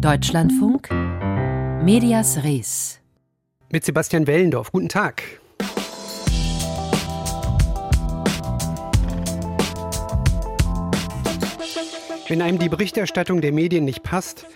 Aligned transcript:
Deutschlandfunk 0.00 0.90
Medias 1.82 2.44
Res 2.44 3.00
mit 3.70 3.82
Sebastian 3.82 4.26
Wellendorf. 4.26 4.70
Guten 4.70 4.90
Tag. 4.90 5.22
Wenn 12.28 12.42
einem 12.42 12.58
die 12.58 12.68
Berichterstattung 12.68 13.40
der 13.40 13.52
Medien 13.52 13.86
nicht 13.86 14.02
passt, 14.02 14.46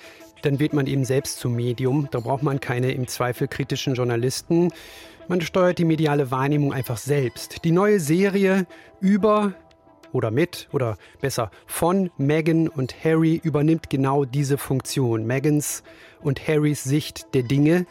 dann 0.43 0.59
wird 0.59 0.75
man 0.75 0.87
eben 0.87 1.07
selbst 1.07 1.39
zum 1.39 1.57
Medium. 1.57 2.09
Da 2.11 2.21
braucht 2.21 2.43
man 2.43 2.61
keine 2.61 2.93
im 2.93 3.09
Zweifel 3.09 3.49
kritischen 3.49 3.95
Journalisten. 3.95 4.71
Man 5.27 5.41
steuert 5.41 5.79
die 5.79 5.87
mediale 5.87 6.31
Wahrnehmung 6.31 6.75
einfach 6.75 6.99
selbst. 6.99 7.65
Die 7.65 7.73
neue 7.73 7.99
Serie 7.99 8.67
über 9.01 9.55
oder 10.13 10.31
mit 10.31 10.69
oder 10.73 10.97
besser 11.21 11.51
von 11.67 12.11
Meghan 12.19 12.69
und 12.69 12.95
Harry 13.05 13.41
übernimmt 13.43 13.91
genau 13.91 14.25
diese 14.25 14.59
Funktion. 14.59 15.27
Megans 15.27 15.83
und 16.21 16.47
Harrys 16.47 16.85
Sicht 16.85 17.35
der 17.35 17.43
Dinge 17.43 17.87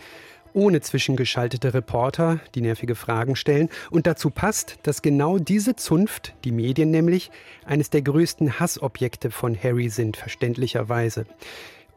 ohne 0.53 0.81
zwischengeschaltete 0.81 1.73
Reporter, 1.73 2.39
die 2.55 2.61
nervige 2.61 2.95
Fragen 2.95 3.35
stellen. 3.35 3.69
Und 3.91 4.07
dazu 4.07 4.29
passt, 4.29 4.79
dass 4.83 5.01
genau 5.01 5.37
diese 5.37 5.75
Zunft, 5.75 6.33
die 6.43 6.51
Medien 6.51 6.91
nämlich, 6.91 7.31
eines 7.65 7.89
der 7.89 8.01
größten 8.01 8.59
Hassobjekte 8.59 9.31
von 9.31 9.55
Harry 9.61 9.89
sind, 9.89 10.17
verständlicherweise. 10.17 11.25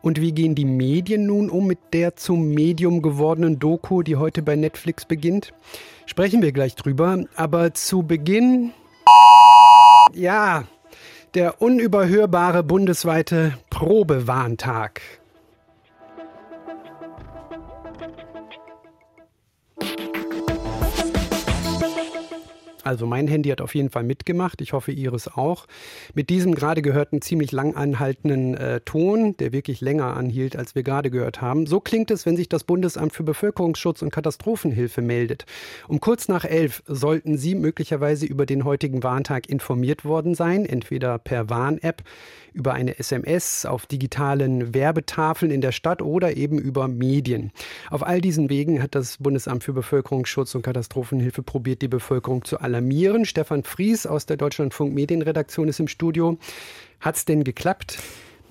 Und 0.02 0.20
wie 0.20 0.32
gehen 0.32 0.56
die 0.56 0.64
Medien 0.64 1.26
nun 1.26 1.48
um 1.48 1.66
mit 1.66 1.78
der 1.92 2.16
zum 2.16 2.50
Medium 2.50 3.02
gewordenen 3.02 3.60
Doku, 3.60 4.02
die 4.02 4.16
heute 4.16 4.42
bei 4.42 4.56
Netflix 4.56 5.04
beginnt? 5.04 5.54
Sprechen 6.06 6.42
wir 6.42 6.52
gleich 6.52 6.74
drüber. 6.74 7.24
Aber 7.36 7.72
zu 7.72 8.02
Beginn, 8.02 8.72
ja, 10.14 10.64
der 11.34 11.62
unüberhörbare 11.62 12.62
bundesweite 12.62 13.58
Probewarntag. 13.70 15.00
Also 22.84 23.06
mein 23.06 23.28
Handy 23.28 23.50
hat 23.50 23.60
auf 23.60 23.74
jeden 23.74 23.90
Fall 23.90 24.04
mitgemacht. 24.04 24.60
Ich 24.60 24.72
hoffe, 24.72 24.92
Ihres 24.92 25.28
auch. 25.28 25.66
Mit 26.14 26.30
diesem 26.30 26.54
gerade 26.54 26.82
gehörten 26.82 27.22
ziemlich 27.22 27.52
lang 27.52 27.74
anhaltenden 27.74 28.54
äh, 28.54 28.80
Ton, 28.80 29.36
der 29.36 29.52
wirklich 29.52 29.80
länger 29.80 30.16
anhielt, 30.16 30.56
als 30.56 30.74
wir 30.74 30.82
gerade 30.82 31.10
gehört 31.10 31.40
haben. 31.40 31.66
So 31.66 31.80
klingt 31.80 32.10
es, 32.10 32.26
wenn 32.26 32.36
sich 32.36 32.48
das 32.48 32.64
Bundesamt 32.64 33.12
für 33.12 33.22
Bevölkerungsschutz 33.22 34.02
und 34.02 34.10
Katastrophenhilfe 34.10 35.02
meldet. 35.02 35.46
Um 35.88 36.00
kurz 36.00 36.28
nach 36.28 36.44
elf 36.44 36.82
sollten 36.86 37.36
Sie 37.38 37.54
möglicherweise 37.54 38.26
über 38.26 38.46
den 38.46 38.64
heutigen 38.64 39.02
Warntag 39.02 39.48
informiert 39.48 40.04
worden 40.04 40.34
sein, 40.34 40.64
entweder 40.64 41.18
per 41.18 41.50
Warn-App, 41.50 42.02
über 42.54 42.74
eine 42.74 42.98
SMS, 42.98 43.66
auf 43.66 43.86
digitalen 43.86 44.74
Werbetafeln 44.74 45.50
in 45.50 45.60
der 45.60 45.72
Stadt 45.72 46.02
oder 46.02 46.36
eben 46.36 46.58
über 46.58 46.88
Medien. 46.88 47.52
Auf 47.90 48.02
all 48.06 48.20
diesen 48.20 48.50
Wegen 48.50 48.82
hat 48.82 48.94
das 48.94 49.18
Bundesamt 49.18 49.64
für 49.64 49.72
Bevölkerungsschutz 49.72 50.54
und 50.54 50.62
Katastrophenhilfe 50.62 51.42
probiert, 51.42 51.82
die 51.82 51.88
Bevölkerung 51.88 52.44
zu 52.44 52.60
alarmieren. 52.60 53.24
Stefan 53.24 53.64
Fries 53.64 54.06
aus 54.06 54.26
der 54.26 54.36
Deutschlandfunk 54.36 54.94
Medienredaktion 54.94 55.68
ist 55.68 55.80
im 55.80 55.88
Studio. 55.88 56.38
Hat 57.00 57.16
es 57.16 57.24
denn 57.24 57.44
geklappt? 57.44 57.98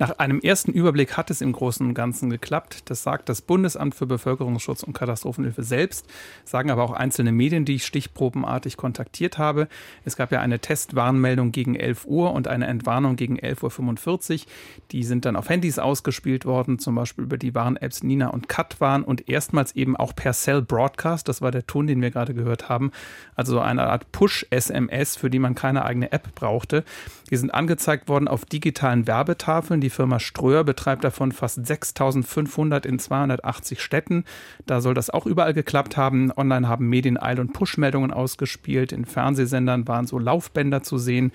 Nach 0.02 0.18
einem 0.18 0.40
ersten 0.40 0.72
Überblick 0.72 1.16
hat 1.16 1.30
es 1.30 1.42
im 1.42 1.52
Großen 1.52 1.86
und 1.86 1.94
Ganzen 1.94 2.32
geklappt. 2.32 2.90
Das 2.90 3.04
sagt 3.04 3.30
das 3.30 3.44
Bundesamt 3.44 3.94
für 3.94 4.08
Bevölkerungsschutz 4.08 4.82
und 4.82 4.94
Katastrophenhilfe 4.94 5.62
selbst, 5.62 6.08
sagen 6.44 6.72
aber 6.72 6.82
auch 6.82 6.94
einzelne 6.94 7.32
Medien, 7.32 7.66
die 7.66 7.76
ich 7.76 7.86
stichprobenartig 7.86 8.78
kontaktiert 8.78 9.38
habe. 9.38 9.68
Es 10.04 10.16
gab 10.16 10.32
ja 10.32 10.42
eine 10.42 10.58
Testwarnmeldung 10.58 11.52
gegen 11.52 11.76
11 11.76 12.08
Uhr 12.08 12.34
und 12.34 12.48
eine 12.48 12.66
Entwarnung 12.66 13.16
gegen 13.16 13.38
11.45 13.38 14.32
Uhr. 14.32 14.46
Die 14.92 15.04
sind 15.04 15.26
dann 15.26 15.36
auf 15.36 15.50
Handys 15.50 15.78
ausgespielt 15.78 16.48
worden, 16.48 16.80
zum 16.80 16.96
Beispiel 16.96 17.26
über 17.26 17.38
die 17.38 17.54
Warn-Apps 17.54 18.02
Nina 18.02 18.30
und 18.30 18.50
Katwarn 18.50 19.04
und 19.04 19.30
erstmals 19.30 19.76
eben 19.76 19.96
auch 19.96 20.16
per 20.16 20.34
Cell 20.34 20.64
Broadcast. 20.64 21.28
Das 21.28 21.44
war 21.44 21.52
der 21.52 21.68
Ton, 21.68 21.86
den 21.86 22.02
wir 22.02 22.10
gerade 22.10 22.34
gehört 22.34 22.70
haben. 22.70 22.92
Also 23.36 23.60
eine 23.60 23.84
Art 23.84 24.12
Push-SMS, 24.12 25.16
für 25.16 25.30
die 25.30 25.38
man 25.38 25.54
keine 25.54 25.86
eigene 25.86 26.12
App 26.12 26.34
brauchte. 26.34 26.86
Die 27.32 27.38
sind 27.38 27.54
angezeigt 27.54 28.10
worden 28.10 28.28
auf 28.28 28.44
digitalen 28.44 29.08
Werbetafeln. 29.08 29.80
Die 29.80 29.90
Firma 29.90 30.20
Ströer 30.20 30.66
betreibt 30.66 31.06
davon 31.06 31.32
fast 31.32 31.66
6500 31.66 32.86
in 32.86 33.00
280 33.00 33.82
Städten. 33.82 34.26
Da 34.66 34.82
soll 34.82 34.94
das 34.94 35.10
auch 35.10 35.26
überall 35.26 35.54
geklappt 35.54 35.96
haben. 35.96 36.32
Online 36.36 36.68
haben 36.68 36.90
Medien 36.90 37.18
Eil- 37.18 37.40
und 37.40 37.54
Push-Meldungen 37.54 38.12
ausgespielt. 38.12 38.92
In 38.92 39.06
Fernsehsendern 39.06 39.88
waren 39.88 40.08
so 40.08 40.20
Laufbänder 40.20 40.84
zu 40.84 40.98
sehen. 40.98 41.32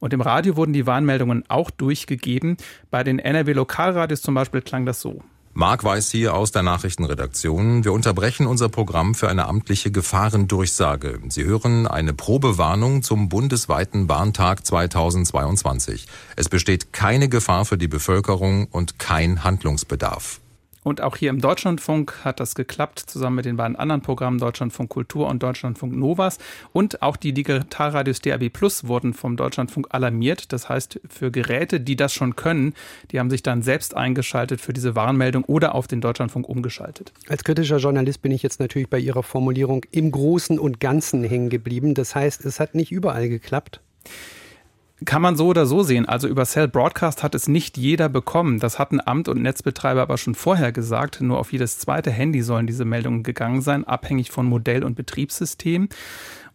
Und 0.00 0.14
im 0.14 0.22
Radio 0.22 0.56
wurden 0.56 0.72
die 0.72 0.86
Warnmeldungen 0.86 1.44
auch 1.48 1.70
durchgegeben. 1.70 2.56
Bei 2.90 3.04
den 3.04 3.18
NRW-Lokalradios 3.18 4.22
zum 4.22 4.34
Beispiel 4.34 4.62
klang 4.62 4.86
das 4.86 5.02
so. 5.02 5.22
Marc 5.56 5.84
Weiß 5.84 6.10
hier 6.10 6.34
aus 6.34 6.50
der 6.50 6.64
Nachrichtenredaktion. 6.64 7.84
Wir 7.84 7.92
unterbrechen 7.92 8.48
unser 8.48 8.68
Programm 8.68 9.14
für 9.14 9.28
eine 9.28 9.46
amtliche 9.46 9.92
Gefahrendurchsage. 9.92 11.20
Sie 11.28 11.44
hören 11.44 11.86
eine 11.86 12.12
Probewarnung 12.12 13.04
zum 13.04 13.28
bundesweiten 13.28 14.08
Warntag 14.08 14.66
2022. 14.66 16.06
Es 16.34 16.48
besteht 16.48 16.92
keine 16.92 17.28
Gefahr 17.28 17.64
für 17.66 17.78
die 17.78 17.86
Bevölkerung 17.86 18.66
und 18.66 18.98
kein 18.98 19.44
Handlungsbedarf. 19.44 20.40
Und 20.84 21.00
auch 21.00 21.16
hier 21.16 21.30
im 21.30 21.40
Deutschlandfunk 21.40 22.24
hat 22.24 22.38
das 22.38 22.54
geklappt, 22.54 23.00
zusammen 23.00 23.36
mit 23.36 23.46
den 23.46 23.56
beiden 23.56 23.74
anderen 23.74 24.02
Programmen 24.02 24.38
Deutschlandfunk 24.38 24.90
Kultur 24.90 25.26
und 25.28 25.42
Deutschlandfunk 25.42 25.96
Novas. 25.96 26.38
Und 26.72 27.02
auch 27.02 27.16
die 27.16 27.32
Digitalradios 27.32 28.20
DAB 28.20 28.50
Plus 28.50 28.86
wurden 28.86 29.14
vom 29.14 29.36
Deutschlandfunk 29.36 29.88
alarmiert. 29.90 30.52
Das 30.52 30.68
heißt, 30.68 31.00
für 31.08 31.32
Geräte, 31.32 31.80
die 31.80 31.96
das 31.96 32.14
schon 32.14 32.36
können, 32.36 32.74
die 33.10 33.18
haben 33.18 33.30
sich 33.30 33.42
dann 33.42 33.62
selbst 33.62 33.96
eingeschaltet 33.96 34.60
für 34.60 34.72
diese 34.72 34.94
Warnmeldung 34.94 35.44
oder 35.44 35.74
auf 35.74 35.88
den 35.88 36.00
Deutschlandfunk 36.00 36.48
umgeschaltet. 36.48 37.12
Als 37.28 37.42
kritischer 37.42 37.78
Journalist 37.78 38.20
bin 38.22 38.30
ich 38.30 38.42
jetzt 38.42 38.60
natürlich 38.60 38.88
bei 38.88 38.98
Ihrer 38.98 39.22
Formulierung 39.22 39.84
im 39.90 40.10
Großen 40.10 40.58
und 40.58 40.80
Ganzen 40.80 41.24
hängen 41.24 41.48
geblieben. 41.48 41.94
Das 41.94 42.14
heißt, 42.14 42.44
es 42.44 42.60
hat 42.60 42.74
nicht 42.74 42.92
überall 42.92 43.28
geklappt. 43.28 43.80
Kann 45.04 45.22
man 45.22 45.34
so 45.36 45.48
oder 45.48 45.66
so 45.66 45.82
sehen. 45.82 46.06
Also 46.06 46.28
über 46.28 46.44
Cell 46.44 46.68
Broadcast 46.68 47.24
hat 47.24 47.34
es 47.34 47.48
nicht 47.48 47.76
jeder 47.76 48.08
bekommen. 48.08 48.60
Das 48.60 48.78
hatten 48.78 49.00
Amt 49.04 49.28
und 49.28 49.42
Netzbetreiber 49.42 50.02
aber 50.02 50.18
schon 50.18 50.36
vorher 50.36 50.70
gesagt. 50.70 51.20
Nur 51.20 51.38
auf 51.40 51.52
jedes 51.52 51.78
zweite 51.78 52.12
Handy 52.12 52.42
sollen 52.42 52.68
diese 52.68 52.84
Meldungen 52.84 53.24
gegangen 53.24 53.60
sein, 53.60 53.84
abhängig 53.84 54.30
von 54.30 54.46
Modell 54.46 54.84
und 54.84 54.94
Betriebssystem. 54.94 55.88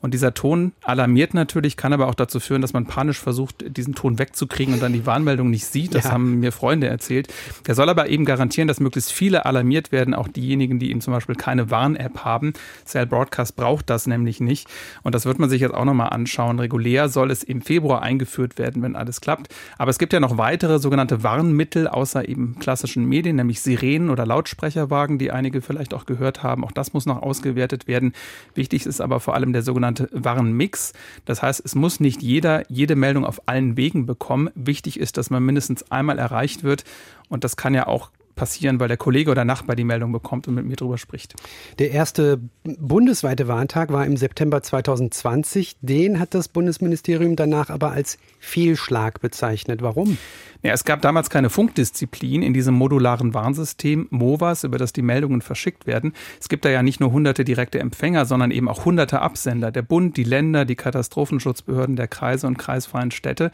Und 0.02 0.14
dieser 0.14 0.34
Ton 0.34 0.72
alarmiert 0.84 1.34
natürlich, 1.34 1.76
kann 1.76 1.92
aber 1.92 2.08
auch 2.08 2.16
dazu 2.16 2.40
führen, 2.40 2.62
dass 2.62 2.72
man 2.72 2.86
panisch 2.86 3.20
versucht, 3.20 3.66
diesen 3.76 3.96
Ton 3.96 4.18
wegzukriegen 4.18 4.74
und 4.74 4.82
dann 4.82 4.94
die 4.94 5.06
Warnmeldung 5.06 5.50
nicht 5.50 5.66
sieht. 5.66 5.94
Das 5.94 6.06
ja. 6.06 6.12
haben 6.12 6.40
mir 6.40 6.54
Freunde 6.54 6.88
erzählt. 6.88 7.28
Der 7.68 7.76
soll 7.76 7.90
aber 7.90 8.08
eben 8.08 8.24
garantieren, 8.24 8.70
dass 8.70 8.80
möglichst 8.80 9.12
viele 9.12 9.46
alarmiert 9.46 9.92
werden, 9.92 10.14
auch 10.14 10.30
diejenigen, 10.30 10.80
die 10.80 10.90
eben 10.92 11.02
zum 11.02 11.14
Beispiel 11.14 11.36
keine 11.36 11.70
Warn-App 11.70 12.24
haben. 12.24 12.54
Cell 12.86 13.08
Broadcast 13.08 13.58
braucht 13.58 13.90
das 13.90 14.08
nämlich 14.08 14.40
nicht. 14.40 14.70
Und 15.04 15.16
das 15.16 15.26
wird 15.26 15.38
man 15.38 15.50
sich 15.50 15.60
jetzt 15.60 15.74
auch 15.74 15.84
nochmal 15.84 16.10
anschauen. 16.10 16.60
Regulär 16.60 17.10
soll 17.10 17.30
es 17.30 17.44
im 17.44 17.62
Februar 17.62 18.02
eingeführt 18.02 18.58
werden, 18.58 18.82
wenn 18.82 18.96
alles 18.96 19.20
klappt. 19.20 19.54
Aber 19.78 19.92
es 19.92 20.00
gibt 20.00 20.14
ja 20.14 20.22
noch 20.22 20.38
weitere 20.38 20.80
sogenannte 20.80 21.24
Warnmittel 21.24 21.90
außer 21.90 22.28
eben 22.28 22.58
klassischen 22.60 23.04
Medien, 23.04 23.36
nämlich 23.36 23.60
Sirenen 23.60 24.10
oder 24.10 24.26
Lautsprecherwagen, 24.26 25.18
die 25.18 25.32
einige 25.32 25.62
vielleicht 25.62 25.94
auch 25.94 26.06
gehört 26.06 26.42
haben. 26.42 26.64
Auch 26.64 26.72
das 26.72 26.94
muss 26.94 27.06
noch 27.06 27.22
ausgewertet 27.22 27.88
werden. 27.88 28.14
Wichtig 28.56 28.86
ist 28.86 29.02
aber 29.02 29.20
vor 29.20 29.34
allem 29.34 29.52
der 29.52 29.62
sogenannte 29.62 29.89
sogenannte 29.96 30.10
Warnmix. 30.12 30.94
Das 31.26 31.42
heißt, 31.42 31.62
es 31.64 31.76
muss 31.76 32.00
nicht 32.00 32.22
jeder 32.22 32.70
jede 32.70 32.96
Meldung 32.96 33.26
auf 33.26 33.48
allen 33.48 33.78
Wegen 33.78 34.06
bekommen. 34.06 34.50
Wichtig 34.56 35.00
ist, 35.00 35.18
dass 35.18 35.30
man 35.30 35.44
mindestens 35.44 35.92
einmal 35.92 36.20
erreicht 36.20 36.64
wird. 36.64 36.84
Und 37.30 37.44
das 37.44 37.56
kann 37.56 37.74
ja 37.74 37.88
auch 37.88 38.12
passieren, 38.40 38.80
weil 38.80 38.88
der 38.88 38.96
Kollege 38.96 39.32
oder 39.32 39.44
Nachbar 39.44 39.76
die 39.76 39.84
Meldung 39.84 40.14
bekommt 40.14 40.48
und 40.48 40.56
mit 40.56 40.66
mir 40.66 40.78
drüber 40.78 40.98
spricht. 40.98 41.36
Der 41.78 41.92
erste 41.92 42.40
bundesweite 42.64 43.50
Warntag 43.50 43.92
war 43.92 44.06
im 44.06 44.16
September 44.16 44.64
2020. 44.64 45.76
Den 45.82 46.22
hat 46.22 46.34
das 46.34 46.48
Bundesministerium 46.48 47.36
danach 47.36 47.70
aber 47.70 47.92
als 47.92 48.18
Fehlschlag 48.40 49.20
bezeichnet. 49.20 49.82
Warum? 49.82 50.18
Ja, 50.62 50.74
es 50.74 50.86
gab 50.86 51.02
damals 51.02 51.30
keine 51.30 51.50
Funkdisziplin 51.50 52.42
in 52.42 52.54
diesem 52.54 52.76
modularen 52.76 53.34
Warnsystem 53.34 54.08
MOVAS, 54.10 54.64
über 54.64 54.78
das 54.78 54.94
die 54.94 55.02
Meldungen 55.02 55.42
verschickt 55.42 55.86
werden. 55.86 56.14
Es 56.40 56.48
gibt 56.48 56.64
da 56.64 56.70
ja 56.70 56.82
nicht 56.82 57.00
nur 57.02 57.12
hunderte 57.12 57.44
direkte 57.44 57.80
Empfänger, 57.80 58.26
sondern 58.26 58.52
eben 58.52 58.70
auch 58.70 58.86
hunderte 58.86 59.22
Absender. 59.22 59.72
Der 59.72 59.82
Bund, 59.82 60.16
die 60.16 60.24
Länder, 60.24 60.64
die 60.64 60.76
Katastrophenschutzbehörden 60.76 61.98
der 61.98 62.08
Kreise 62.08 62.48
und 62.48 62.58
kreisfreien 62.58 63.12
Städte. 63.12 63.52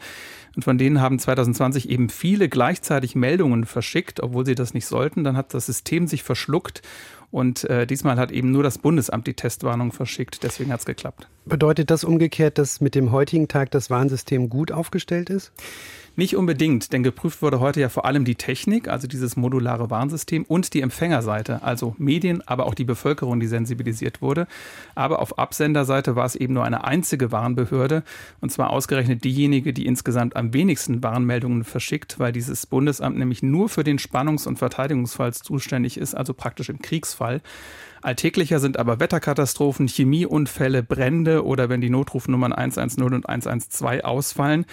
Und 0.56 0.62
von 0.62 0.78
denen 0.78 1.00
haben 1.00 1.18
2020 1.18 1.90
eben 1.90 2.08
viele 2.08 2.48
gleichzeitig 2.48 3.14
Meldungen 3.14 3.66
verschickt, 3.66 4.20
obwohl 4.20 4.46
sie 4.46 4.54
das 4.54 4.72
nicht 4.76 4.86
sollten. 4.86 5.24
Dann 5.24 5.36
hat 5.36 5.54
das 5.54 5.66
System 5.66 6.06
sich 6.06 6.22
verschluckt 6.22 6.82
und 7.30 7.64
äh, 7.64 7.86
diesmal 7.86 8.16
hat 8.16 8.30
eben 8.30 8.52
nur 8.52 8.62
das 8.62 8.78
Bundesamt 8.78 9.26
die 9.26 9.34
Testwarnung 9.34 9.92
verschickt. 9.92 10.42
Deswegen 10.42 10.72
hat 10.72 10.80
es 10.80 10.86
geklappt. 10.86 11.28
Bedeutet 11.44 11.90
das 11.90 12.04
umgekehrt, 12.04 12.58
dass 12.58 12.80
mit 12.80 12.94
dem 12.94 13.12
heutigen 13.12 13.48
Tag 13.48 13.70
das 13.72 13.90
Warnsystem 13.90 14.48
gut 14.48 14.72
aufgestellt 14.72 15.30
ist? 15.30 15.52
Nicht 16.18 16.34
unbedingt, 16.34 16.94
denn 16.94 17.02
geprüft 17.02 17.42
wurde 17.42 17.60
heute 17.60 17.78
ja 17.78 17.90
vor 17.90 18.06
allem 18.06 18.24
die 18.24 18.36
Technik, 18.36 18.88
also 18.88 19.06
dieses 19.06 19.36
modulare 19.36 19.90
Warnsystem 19.90 20.44
und 20.44 20.72
die 20.72 20.80
Empfängerseite, 20.80 21.62
also 21.62 21.94
Medien, 21.98 22.42
aber 22.46 22.64
auch 22.64 22.74
die 22.74 22.84
Bevölkerung, 22.84 23.38
die 23.38 23.46
sensibilisiert 23.46 24.22
wurde. 24.22 24.46
Aber 24.94 25.20
auf 25.20 25.38
Absenderseite 25.38 26.16
war 26.16 26.24
es 26.24 26.34
eben 26.34 26.54
nur 26.54 26.64
eine 26.64 26.84
einzige 26.84 27.32
Warnbehörde 27.32 28.02
und 28.40 28.50
zwar 28.50 28.70
ausgerechnet 28.70 29.24
diejenige, 29.24 29.74
die 29.74 29.84
insgesamt 29.84 30.36
am 30.36 30.54
wenigsten 30.54 31.02
Warnmeldungen 31.02 31.64
verschickt, 31.64 32.18
weil 32.18 32.32
dieses 32.32 32.64
Bundesamt 32.64 33.18
nämlich 33.18 33.42
nur 33.42 33.68
für 33.68 33.84
den 33.84 33.98
Spannungs- 33.98 34.48
und 34.48 34.58
Verteidigungsfall 34.58 35.34
zuständig 35.34 35.98
ist, 35.98 36.14
also 36.14 36.32
praktisch 36.32 36.70
im 36.70 36.80
Kriegsfall. 36.80 37.42
Alltäglicher 38.06 38.60
sind 38.60 38.78
aber 38.78 39.00
Wetterkatastrophen, 39.00 39.88
Chemieunfälle, 39.88 40.84
Brände 40.84 41.44
oder 41.44 41.68
wenn 41.68 41.80
die 41.80 41.90
Notrufnummern 41.90 42.52
110 42.52 43.02
und 43.02 43.28
112 43.28 44.04
ausfallen. 44.04 44.64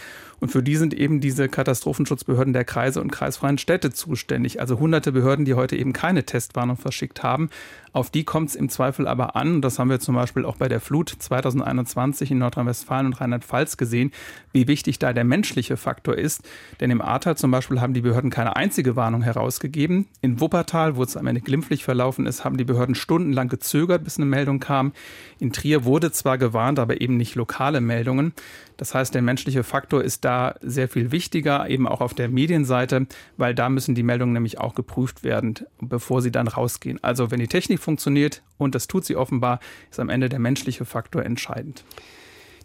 Und 0.44 0.50
für 0.50 0.62
die 0.62 0.76
sind 0.76 0.94
eben 0.94 1.22
diese 1.22 1.48
Katastrophenschutzbehörden 1.48 2.52
der 2.52 2.66
Kreise 2.66 3.00
und 3.00 3.14
kreisfreien 3.14 3.58
Städte 3.58 3.94
zuständig. 3.94 4.60
Also 4.60 4.78
hunderte 4.78 5.14
Behörden, 5.14 5.46
die 5.46 5.54
heute 5.54 5.78
eben 5.78 5.94
keine 5.94 6.26
Testwarnung 6.26 6.76
verschickt 6.76 7.24
haben. 7.24 7.50
Auf 7.94 8.10
die 8.10 8.26
kommt 8.26 8.50
es 8.50 8.56
im 8.56 8.68
Zweifel 8.68 9.08
aber 9.08 9.38
an. 9.38 9.62
Das 9.62 9.80
haben 9.80 9.90
wir 9.90 10.02
zum 10.02 10.16
Beispiel 10.16 10.44
auch 10.44 10.58
bei 10.58 10.68
der 10.68 10.82
Flut 10.82 11.16
2021 11.18 12.32
in 12.32 12.40
Nordrhein-Westfalen 12.40 13.06
und 13.06 13.22
Rheinland-Pfalz 13.22 13.78
gesehen, 13.78 14.12
wie 14.52 14.68
wichtig 14.68 14.98
da 15.00 15.14
der 15.14 15.24
menschliche 15.24 15.78
Faktor 15.78 16.18
ist. 16.18 16.42
Denn 16.82 16.90
im 16.90 17.02
Ahrtal 17.02 17.38
zum 17.38 17.52
Beispiel 17.52 17.80
haben 17.80 17.94
die 17.94 18.02
Behörden 18.02 18.32
keine 18.32 18.56
einzige 18.56 18.96
Warnung 18.98 19.22
herausgegeben. 19.22 20.08
In 20.22 20.42
Wuppertal, 20.42 20.98
wo 20.98 21.04
es 21.04 21.16
am 21.16 21.28
Ende 21.28 21.40
glimpflich 21.42 21.86
verlaufen 21.86 22.26
ist, 22.26 22.44
haben 22.44 22.58
die 22.58 22.66
Behörden 22.66 22.96
stundenlang 22.96 23.48
gezögert, 23.48 24.04
bis 24.04 24.18
eine 24.18 24.26
Meldung 24.26 24.60
kam. 24.60 24.92
In 25.40 25.54
Trier 25.54 25.86
wurde 25.86 26.12
zwar 26.12 26.40
gewarnt, 26.40 26.80
aber 26.80 27.00
eben 27.00 27.16
nicht 27.16 27.36
lokale 27.36 27.80
Meldungen. 27.80 28.34
Das 28.76 28.96
heißt, 28.96 29.14
der 29.14 29.22
menschliche 29.22 29.64
Faktor 29.64 30.04
ist 30.04 30.26
da 30.26 30.33
sehr 30.62 30.88
viel 30.88 31.12
wichtiger, 31.12 31.70
eben 31.70 31.88
auch 31.88 32.02
auf 32.02 32.14
der 32.14 32.30
Medienseite, 32.30 33.08
weil 33.38 33.56
da 33.56 33.70
müssen 33.70 33.96
die 33.96 34.04
Meldungen 34.04 34.34
nämlich 34.34 34.60
auch 34.60 34.76
geprüft 34.76 35.24
werden, 35.24 35.56
bevor 35.80 36.22
sie 36.22 36.32
dann 36.32 36.48
rausgehen. 36.48 37.00
Also 37.04 37.32
wenn 37.32 37.40
die 37.40 37.48
Technik 37.48 37.80
funktioniert, 37.80 38.44
und 38.58 38.76
das 38.76 38.88
tut 38.88 39.06
sie 39.06 39.16
offenbar, 39.16 39.60
ist 39.90 40.00
am 40.00 40.10
Ende 40.10 40.30
der 40.30 40.40
menschliche 40.40 40.86
Faktor 40.86 41.24
entscheidend. 41.24 41.84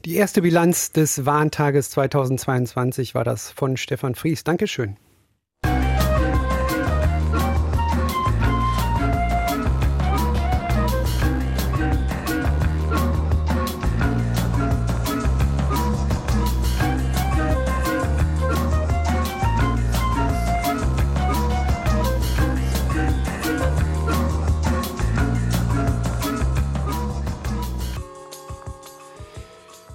Die 0.05 0.15
erste 0.15 0.43
Bilanz 0.43 0.93
des 0.93 1.26
Warntages 1.26 1.91
2022 1.91 3.15
war 3.15 3.25
das 3.25 3.50
von 3.50 3.76
Stefan 3.76 4.15
Fries. 4.15 4.44
Dankeschön. 4.44 4.97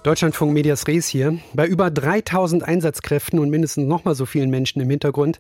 Deutschlandfunk 0.03 0.51
Medias 0.51 0.85
Res 0.85 1.07
hier. 1.07 1.39
Bei 1.53 1.65
über 1.65 1.89
3000 1.89 2.61
Einsatzkräften 2.61 3.39
und 3.39 3.49
mindestens 3.49 3.87
nochmal 3.87 4.15
so 4.15 4.25
vielen 4.25 4.49
Menschen 4.49 4.81
im 4.81 4.89
Hintergrund. 4.89 5.39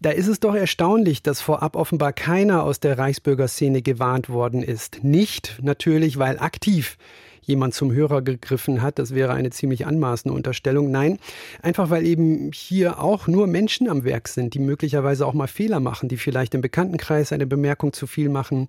Da 0.00 0.10
ist 0.10 0.28
es 0.28 0.38
doch 0.38 0.54
erstaunlich, 0.54 1.24
dass 1.24 1.40
vorab 1.40 1.74
offenbar 1.74 2.12
keiner 2.12 2.62
aus 2.62 2.78
der 2.78 2.96
Reichsbürgerszene 2.96 3.82
gewarnt 3.82 4.28
worden 4.28 4.62
ist. 4.62 5.02
Nicht 5.02 5.58
natürlich, 5.62 6.16
weil 6.16 6.38
aktiv 6.38 6.96
jemand 7.48 7.74
zum 7.74 7.92
Hörer 7.92 8.22
gegriffen 8.22 8.82
hat. 8.82 8.98
Das 8.98 9.14
wäre 9.14 9.32
eine 9.32 9.50
ziemlich 9.50 9.86
anmaßende 9.86 10.34
Unterstellung. 10.34 10.90
Nein, 10.90 11.18
einfach 11.62 11.90
weil 11.90 12.06
eben 12.06 12.52
hier 12.52 13.00
auch 13.00 13.26
nur 13.26 13.46
Menschen 13.46 13.88
am 13.88 14.04
Werk 14.04 14.28
sind, 14.28 14.54
die 14.54 14.58
möglicherweise 14.58 15.26
auch 15.26 15.34
mal 15.34 15.48
Fehler 15.48 15.80
machen, 15.80 16.08
die 16.08 16.18
vielleicht 16.18 16.54
im 16.54 16.60
Bekanntenkreis 16.60 17.32
eine 17.32 17.46
Bemerkung 17.46 17.92
zu 17.92 18.06
viel 18.06 18.28
machen, 18.28 18.68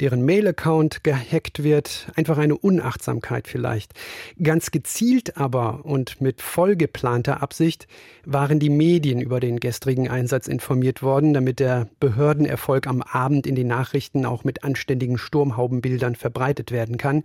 deren 0.00 0.24
Mail-Account 0.24 1.02
gehackt 1.02 1.64
wird. 1.64 2.08
Einfach 2.14 2.38
eine 2.38 2.56
Unachtsamkeit 2.56 3.48
vielleicht. 3.48 3.94
Ganz 4.40 4.70
gezielt 4.70 5.36
aber 5.36 5.84
und 5.84 6.20
mit 6.20 6.42
vollgeplanter 6.42 7.42
Absicht 7.42 7.88
waren 8.24 8.58
die 8.58 8.70
Medien 8.70 9.20
über 9.20 9.40
den 9.40 9.60
gestrigen 9.60 10.08
Einsatz 10.08 10.46
informiert 10.46 11.02
worden, 11.02 11.32
damit 11.32 11.58
der 11.58 11.88
Behördenerfolg 12.00 12.86
am 12.86 13.02
Abend 13.02 13.46
in 13.46 13.54
den 13.54 13.66
Nachrichten 13.66 14.26
auch 14.26 14.44
mit 14.44 14.62
anständigen 14.62 15.16
Sturmhaubenbildern 15.16 16.14
verbreitet 16.14 16.70
werden 16.70 16.98
kann. 16.98 17.24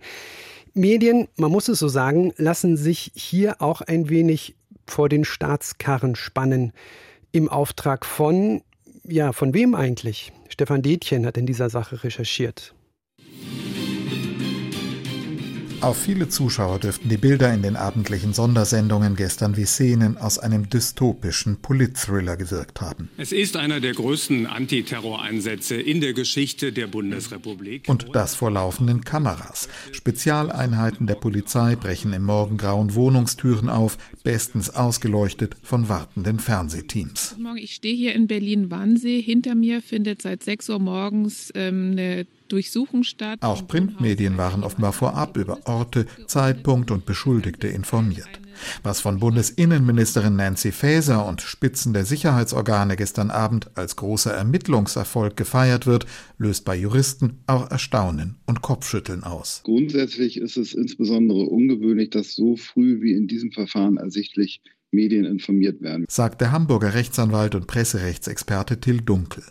Medien, 0.76 1.28
man 1.36 1.50
muss 1.50 1.68
es 1.68 1.78
so 1.78 1.88
sagen, 1.88 2.34
lassen 2.36 2.76
sich 2.76 3.10
hier 3.14 3.62
auch 3.62 3.80
ein 3.80 4.10
wenig 4.10 4.56
vor 4.86 5.08
den 5.08 5.24
Staatskarren 5.24 6.14
spannen. 6.14 6.72
Im 7.32 7.48
Auftrag 7.48 8.04
von, 8.04 8.62
ja, 9.02 9.32
von 9.32 9.54
wem 9.54 9.74
eigentlich? 9.74 10.32
Stefan 10.48 10.82
Detjen 10.82 11.24
hat 11.24 11.38
in 11.38 11.46
dieser 11.46 11.70
Sache 11.70 12.04
recherchiert. 12.04 12.74
Auf 15.82 15.98
viele 15.98 16.28
Zuschauer 16.28 16.78
dürften 16.78 17.08
die 17.10 17.18
Bilder 17.18 17.52
in 17.52 17.62
den 17.62 17.76
abendlichen 17.76 18.32
Sondersendungen 18.32 19.14
gestern 19.14 19.56
wie 19.56 19.66
Szenen 19.66 20.16
aus 20.16 20.38
einem 20.38 20.70
dystopischen 20.70 21.60
Politthriller 21.60 22.36
gewirkt 22.36 22.80
haben. 22.80 23.10
Es 23.18 23.30
ist 23.30 23.56
einer 23.56 23.80
der 23.80 23.92
größten 23.92 24.46
Antiterroreinsätze 24.46 25.76
in 25.76 26.00
der 26.00 26.14
Geschichte 26.14 26.72
der 26.72 26.86
Bundesrepublik. 26.86 27.88
Und 27.88 28.14
das 28.14 28.34
vor 28.34 28.50
laufenden 28.50 29.04
Kameras. 29.04 29.68
Spezialeinheiten 29.92 31.06
der 31.06 31.16
Polizei 31.16 31.76
brechen 31.76 32.12
im 32.14 32.24
Morgengrauen 32.24 32.94
Wohnungstüren 32.94 33.68
auf, 33.68 33.98
bestens 34.24 34.70
ausgeleuchtet 34.70 35.56
von 35.62 35.88
wartenden 35.88 36.38
Fernsehteams. 36.38 37.36
Ich 37.56 37.74
stehe 37.74 37.94
hier 37.94 38.14
in 38.14 38.26
Berlin-Wannsee. 38.26 39.20
Hinter 39.20 39.54
mir 39.54 39.82
findet 39.82 40.22
seit 40.22 40.42
6 40.42 40.70
Uhr 40.70 40.78
morgens 40.78 41.52
ähm, 41.54 41.92
eine 41.92 42.26
Durchsuchung 42.46 43.02
statt. 43.02 43.38
Auch 43.42 43.66
Printmedien 43.66 44.36
waren 44.36 44.64
offenbar 44.64 44.92
vorab 44.92 45.36
über 45.36 45.58
Orte, 45.66 46.06
Zeitpunkt 46.26 46.90
und 46.90 47.06
Beschuldigte 47.06 47.68
informiert. 47.68 48.40
Was 48.82 49.00
von 49.00 49.18
Bundesinnenministerin 49.18 50.36
Nancy 50.36 50.72
Faeser 50.72 51.26
und 51.26 51.42
Spitzen 51.42 51.92
der 51.92 52.04
Sicherheitsorgane 52.04 52.96
gestern 52.96 53.30
Abend 53.30 53.70
als 53.76 53.96
großer 53.96 54.32
Ermittlungserfolg 54.32 55.36
gefeiert 55.36 55.86
wird, 55.86 56.06
löst 56.38 56.64
bei 56.64 56.76
Juristen 56.76 57.40
auch 57.46 57.70
Erstaunen 57.70 58.36
und 58.46 58.62
Kopfschütteln 58.62 59.24
aus. 59.24 59.60
Grundsätzlich 59.64 60.38
ist 60.38 60.56
es 60.56 60.74
insbesondere 60.74 61.40
ungewöhnlich, 61.40 62.10
dass 62.10 62.34
so 62.34 62.56
früh 62.56 63.02
wie 63.02 63.12
in 63.12 63.26
diesem 63.26 63.52
Verfahren 63.52 63.96
ersichtlich 63.96 64.60
Medien 64.92 65.24
informiert 65.24 65.82
werden. 65.82 66.06
Sagt 66.08 66.40
der 66.40 66.52
Hamburger 66.52 66.94
Rechtsanwalt 66.94 67.54
und 67.54 67.66
Presserechtsexperte 67.66 68.80
Till 68.80 69.00
Dunkel. 69.00 69.42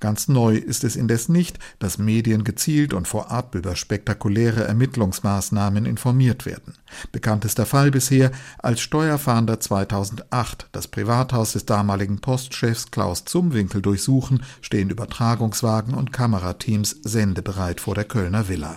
Ganz 0.00 0.28
neu 0.28 0.56
ist 0.56 0.84
es 0.84 0.96
indes 0.96 1.28
nicht, 1.28 1.58
dass 1.78 1.98
Medien 1.98 2.44
gezielt 2.44 2.94
und 2.94 3.08
vorab 3.08 3.54
über 3.54 3.76
spektakuläre 3.76 4.64
Ermittlungsmaßnahmen 4.64 5.86
informiert 5.86 6.46
werden. 6.46 6.74
Bekanntester 7.12 7.66
Fall 7.66 7.90
bisher, 7.90 8.30
als 8.58 8.80
Steuerfahnder 8.80 9.60
2008 9.60 10.68
das 10.72 10.88
Privathaus 10.88 11.52
des 11.52 11.66
damaligen 11.66 12.20
Postchefs 12.20 12.90
Klaus 12.90 13.24
Zumwinkel 13.24 13.82
durchsuchen, 13.82 14.42
stehen 14.60 14.90
Übertragungswagen 14.90 15.94
und 15.94 16.12
Kamerateams 16.12 16.96
sendebereit 17.02 17.80
vor 17.80 17.94
der 17.94 18.04
Kölner 18.04 18.48
Villa. 18.48 18.76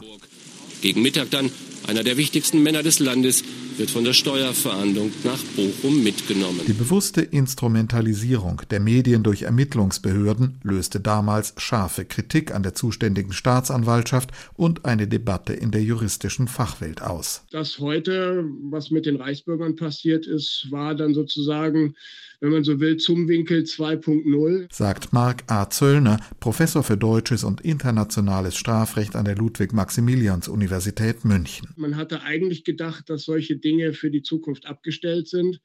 Gegen 0.81 1.01
Mittag 1.01 1.31
dann 1.31 1.49
einer 1.87 2.03
der 2.03 2.17
wichtigsten 2.17 2.63
Männer 2.63 2.83
des 2.83 2.99
Landes 2.99 3.43
wird 3.77 3.91
von 3.91 4.03
der 4.03 4.13
Steuerverhandlung 4.13 5.11
nach 5.23 5.41
Bochum 5.55 6.03
mitgenommen. 6.03 6.61
Die 6.67 6.73
bewusste 6.73 7.21
Instrumentalisierung 7.21 8.61
der 8.71 8.79
Medien 8.79 9.23
durch 9.23 9.43
Ermittlungsbehörden 9.43 10.59
löste 10.63 10.99
damals 10.99 11.53
scharfe 11.57 12.05
Kritik 12.05 12.53
an 12.53 12.63
der 12.63 12.73
zuständigen 12.73 13.33
Staatsanwaltschaft 13.33 14.31
und 14.55 14.85
eine 14.85 15.07
Debatte 15.07 15.53
in 15.53 15.71
der 15.71 15.83
juristischen 15.83 16.47
Fachwelt 16.47 17.01
aus. 17.01 17.43
Das 17.51 17.79
heute, 17.79 18.45
was 18.63 18.89
mit 18.89 19.05
den 19.05 19.17
Reichsbürgern 19.17 19.75
passiert 19.75 20.25
ist, 20.25 20.67
war 20.71 20.95
dann 20.95 21.13
sozusagen 21.13 21.95
wenn 22.39 22.51
man 22.51 22.63
so 22.63 22.79
will, 22.79 22.97
zum 22.97 23.27
Winkel 23.27 23.63
2.0. 23.63 24.67
Sagt 24.71 25.11
Marc 25.11 25.43
A. 25.47 25.69
Zöllner, 25.69 26.19
Professor 26.39 26.83
für 26.83 26.97
Deutsches 26.97 27.43
und 27.43 27.61
Internationales 27.61 28.55
Strafrecht 28.55 29.15
an 29.15 29.25
der 29.25 29.35
Ludwig-Maximilians-Universität 29.35 31.25
München. 31.25 31.69
Man 31.75 31.95
hatte 31.95 32.21
eigentlich 32.21 32.63
gedacht, 32.63 33.09
dass 33.09 33.23
solche 33.23 33.57
Dinge 33.57 33.93
für 33.93 34.11
die 34.11 34.21
Zukunft 34.21 34.67
abgestellt 34.67 35.27
sind. 35.27 35.61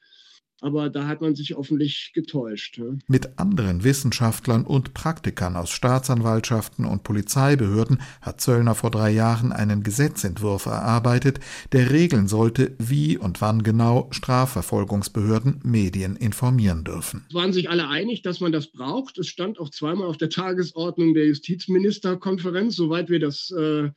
Aber 0.63 0.89
da 0.91 1.09
hat 1.09 1.21
man 1.21 1.35
sich 1.35 1.57
offensichtlich 1.57 2.13
getäuscht. 2.15 2.81
Mit 3.09 3.39
anderen 3.39 3.83
Wissenschaftlern 3.83 4.65
und 4.65 4.95
Praktikern 4.95 5.57
aus 5.57 5.71
Staatsanwaltschaften 5.71 6.85
und 6.85 7.03
Polizeibehörden 7.03 8.01
hat 8.21 8.41
Zöllner 8.41 8.75
vor 8.75 8.93
drei 8.93 9.11
Jahren 9.11 9.53
einen 9.53 9.83
Gesetzentwurf 9.83 10.67
erarbeitet, 10.67 11.41
der 11.73 11.91
regeln 11.91 12.29
sollte, 12.29 12.77
wie 12.79 13.19
und 13.19 13.41
wann 13.41 13.65
genau 13.65 14.09
Strafverfolgungsbehörden 14.13 15.61
Medien 15.65 16.15
informieren 16.15 16.85
dürfen. 16.85 17.27
Es 17.29 17.35
waren 17.35 17.53
sich 17.53 17.69
alle 17.69 17.89
einig, 17.89 18.23
dass 18.23 18.39
man 18.39 18.53
das 18.53 18.69
braucht. 18.69 19.19
Es 19.19 19.27
stand 19.27 19.59
auch 19.59 19.71
zweimal 19.71 20.07
auf 20.07 20.17
der 20.17 20.31
Tagesordnung 20.31 21.15
der 21.15 21.27
Justizministerkonferenz, 21.27 22.77
soweit 22.77 23.11
wir 23.11 23.19
das 23.19 23.51
äh, 23.51 23.91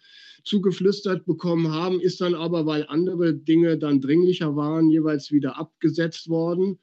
zugeflüstert 0.45 1.25
bekommen 1.25 1.71
haben, 1.71 1.99
ist 1.99 2.21
dann 2.21 2.35
aber, 2.35 2.65
weil 2.65 2.85
andere 2.87 3.33
Dinge 3.33 3.77
dann 3.77 3.99
dringlicher 3.99 4.55
waren, 4.55 4.89
jeweils 4.89 5.31
wieder 5.31 5.57
abgesetzt 5.57 6.29
worden. 6.29 6.79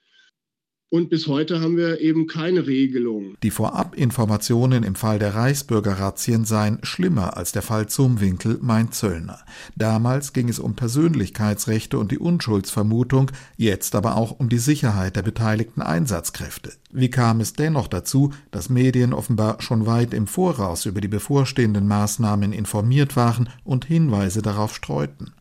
Und 0.92 1.08
bis 1.08 1.26
heute 1.26 1.62
haben 1.62 1.78
wir 1.78 2.02
eben 2.02 2.26
keine 2.26 2.66
Regelung. 2.66 3.34
Die 3.42 3.50
Vorabinformationen 3.50 4.82
im 4.82 4.94
Fall 4.94 5.18
der 5.18 5.34
Reichsbürgerrazzien 5.34 6.44
seien 6.44 6.80
schlimmer 6.82 7.34
als 7.38 7.52
der 7.52 7.62
Fall 7.62 7.86
Zumwinkel, 7.88 8.58
meint 8.60 8.94
Zöllner. 8.94 9.38
Damals 9.74 10.34
ging 10.34 10.50
es 10.50 10.58
um 10.58 10.76
Persönlichkeitsrechte 10.76 11.98
und 11.98 12.12
die 12.12 12.18
Unschuldsvermutung, 12.18 13.30
jetzt 13.56 13.94
aber 13.94 14.18
auch 14.18 14.38
um 14.38 14.50
die 14.50 14.58
Sicherheit 14.58 15.16
der 15.16 15.22
beteiligten 15.22 15.80
Einsatzkräfte. 15.80 16.72
Wie 16.90 17.08
kam 17.08 17.40
es 17.40 17.54
dennoch 17.54 17.88
dazu, 17.88 18.34
dass 18.50 18.68
Medien 18.68 19.14
offenbar 19.14 19.62
schon 19.62 19.86
weit 19.86 20.12
im 20.12 20.26
Voraus 20.26 20.84
über 20.84 21.00
die 21.00 21.08
bevorstehenden 21.08 21.88
Maßnahmen 21.88 22.52
informiert 22.52 23.16
waren 23.16 23.48
und 23.64 23.86
Hinweise 23.86 24.42
darauf 24.42 24.74
streuten? 24.74 25.32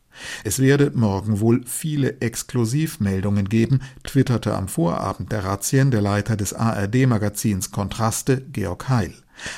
Es 0.44 0.60
werde 0.60 0.92
morgen 0.94 1.40
wohl 1.40 1.64
viele 1.66 2.22
Exklusivmeldungen 2.22 3.50
geben, 3.50 3.82
twitterte 4.04 4.56
am 4.56 4.68
Vorabend 4.68 5.32
der 5.32 5.46
Razzien 5.46 5.92
der 5.92 6.02
Leiter 6.02 6.36
des 6.36 6.54
ARD-Magazins 6.54 7.72
Kontraste, 7.72 8.42
Georg 8.52 8.90
Heil. 8.90 9.14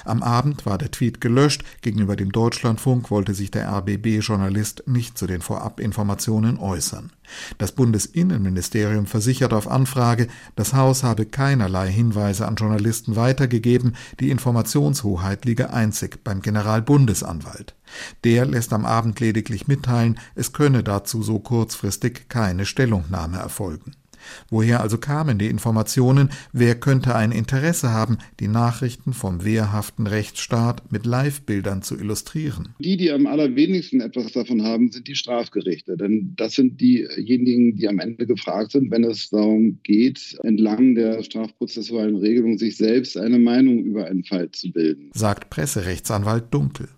Am 0.05 0.23
Abend 0.23 0.65
war 0.65 0.77
der 0.77 0.91
Tweet 0.91 1.21
gelöscht, 1.21 1.63
gegenüber 1.81 2.15
dem 2.15 2.31
Deutschlandfunk 2.31 3.11
wollte 3.11 3.33
sich 3.33 3.51
der 3.51 3.69
RBB-Journalist 3.69 4.83
nicht 4.87 5.17
zu 5.17 5.27
den 5.27 5.41
Vorabinformationen 5.41 6.57
äußern. 6.59 7.11
Das 7.57 7.71
Bundesinnenministerium 7.71 9.05
versichert 9.05 9.53
auf 9.53 9.67
Anfrage, 9.67 10.27
das 10.55 10.73
Haus 10.73 11.03
habe 11.03 11.25
keinerlei 11.25 11.89
Hinweise 11.89 12.47
an 12.47 12.55
Journalisten 12.55 13.15
weitergegeben, 13.15 13.95
die 14.19 14.29
Informationshoheit 14.29 15.45
liege 15.45 15.71
einzig 15.71 16.23
beim 16.23 16.41
Generalbundesanwalt. 16.41 17.75
Der 18.23 18.45
lässt 18.45 18.73
am 18.73 18.85
Abend 18.85 19.19
lediglich 19.19 19.67
mitteilen, 19.67 20.19
es 20.35 20.53
könne 20.53 20.83
dazu 20.83 21.23
so 21.23 21.39
kurzfristig 21.39 22.29
keine 22.29 22.65
Stellungnahme 22.65 23.37
erfolgen. 23.37 23.95
Woher 24.49 24.81
also 24.81 24.97
kamen 24.97 25.37
die 25.37 25.47
Informationen? 25.47 26.29
Wer 26.51 26.75
könnte 26.75 27.15
ein 27.15 27.31
Interesse 27.31 27.91
haben, 27.91 28.17
die 28.39 28.47
Nachrichten 28.47 29.13
vom 29.13 29.43
wehrhaften 29.43 30.07
Rechtsstaat 30.07 30.91
mit 30.91 31.05
Live-Bildern 31.05 31.81
zu 31.81 31.97
illustrieren? 31.97 32.69
Die, 32.79 32.97
die 32.97 33.11
am 33.11 33.27
allerwenigsten 33.27 34.01
etwas 34.01 34.31
davon 34.31 34.63
haben, 34.63 34.91
sind 34.91 35.07
die 35.07 35.15
Strafgerichte. 35.15 35.97
Denn 35.97 36.33
das 36.35 36.53
sind 36.53 36.81
diejenigen, 36.81 37.75
die 37.75 37.87
am 37.87 37.99
Ende 37.99 38.25
gefragt 38.27 38.71
sind, 38.71 38.91
wenn 38.91 39.03
es 39.03 39.29
darum 39.29 39.79
geht, 39.83 40.37
entlang 40.43 40.95
der 40.95 41.23
strafprozessualen 41.23 42.15
Regelung 42.17 42.57
sich 42.57 42.77
selbst 42.77 43.17
eine 43.17 43.39
Meinung 43.39 43.83
über 43.83 44.05
einen 44.05 44.23
Fall 44.23 44.51
zu 44.51 44.71
bilden. 44.71 45.09
Sagt 45.13 45.49
Presserechtsanwalt 45.49 46.53
Dunkel. 46.53 46.89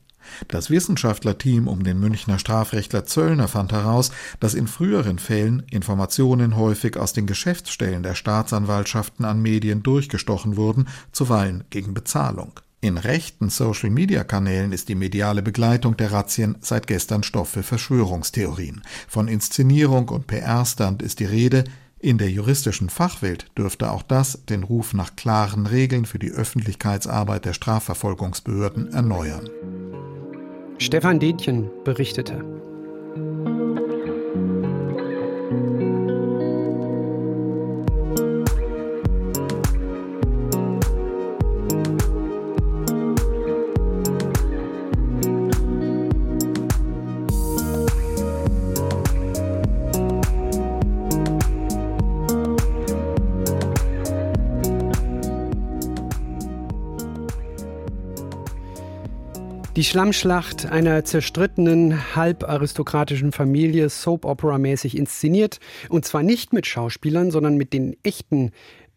Das 0.47 0.69
Wissenschaftlerteam 0.69 1.67
um 1.67 1.83
den 1.83 1.99
Münchner 1.99 2.39
Strafrechtler 2.39 3.05
Zöllner 3.05 3.47
fand 3.47 3.71
heraus, 3.71 4.11
dass 4.39 4.53
in 4.53 4.67
früheren 4.67 5.19
Fällen 5.19 5.63
Informationen 5.69 6.55
häufig 6.55 6.97
aus 6.97 7.13
den 7.13 7.25
Geschäftsstellen 7.25 8.03
der 8.03 8.15
Staatsanwaltschaften 8.15 9.25
an 9.25 9.41
Medien 9.41 9.83
durchgestochen 9.83 10.57
wurden, 10.57 10.87
zuweilen 11.11 11.63
gegen 11.69 11.93
Bezahlung. 11.93 12.59
In 12.81 12.97
rechten 12.97 13.49
Social-Media-Kanälen 13.49 14.71
ist 14.71 14.89
die 14.89 14.95
mediale 14.95 15.41
Begleitung 15.41 15.97
der 15.97 16.11
Razzien 16.11 16.57
seit 16.61 16.85
gestern 16.85 17.23
Stoff 17.23 17.49
für 17.49 17.63
Verschwörungstheorien. 17.63 18.83
Von 19.07 19.27
Inszenierung 19.27 20.09
und 20.09 20.27
PR-Stand 20.27 21.01
ist 21.01 21.19
die 21.19 21.25
Rede, 21.25 21.63
in 21.97 22.19
der 22.19 22.29
juristischen 22.29 22.91
Fachwelt 22.91 23.47
dürfte 23.57 23.89
auch 23.89 24.03
das 24.03 24.45
den 24.45 24.61
Ruf 24.61 24.93
nach 24.93 25.15
klaren 25.15 25.65
Regeln 25.65 26.05
für 26.05 26.19
die 26.19 26.29
Öffentlichkeitsarbeit 26.29 27.45
der 27.45 27.53
Strafverfolgungsbehörden 27.53 28.93
erneuern. 28.93 29.49
Stefan 30.77 31.19
Detjen 31.19 31.69
berichtete. 31.83 32.54
Die 59.75 59.83
Schlammschlacht 59.83 60.67
einer 60.67 61.03
zerstrittenen, 61.03 62.15
halb 62.15 62.47
aristokratischen 62.47 63.33
Familie, 63.33 63.89
Soap-Opera-mäßig 63.89 64.95
inszeniert. 64.95 65.59
Und 65.89 66.05
zwar 66.05 66.23
nicht 66.23 66.53
mit 66.53 66.65
Schauspielern, 66.65 67.29
sondern 67.29 67.57
mit 67.57 67.73
den 67.73 67.97
echten 68.01 68.51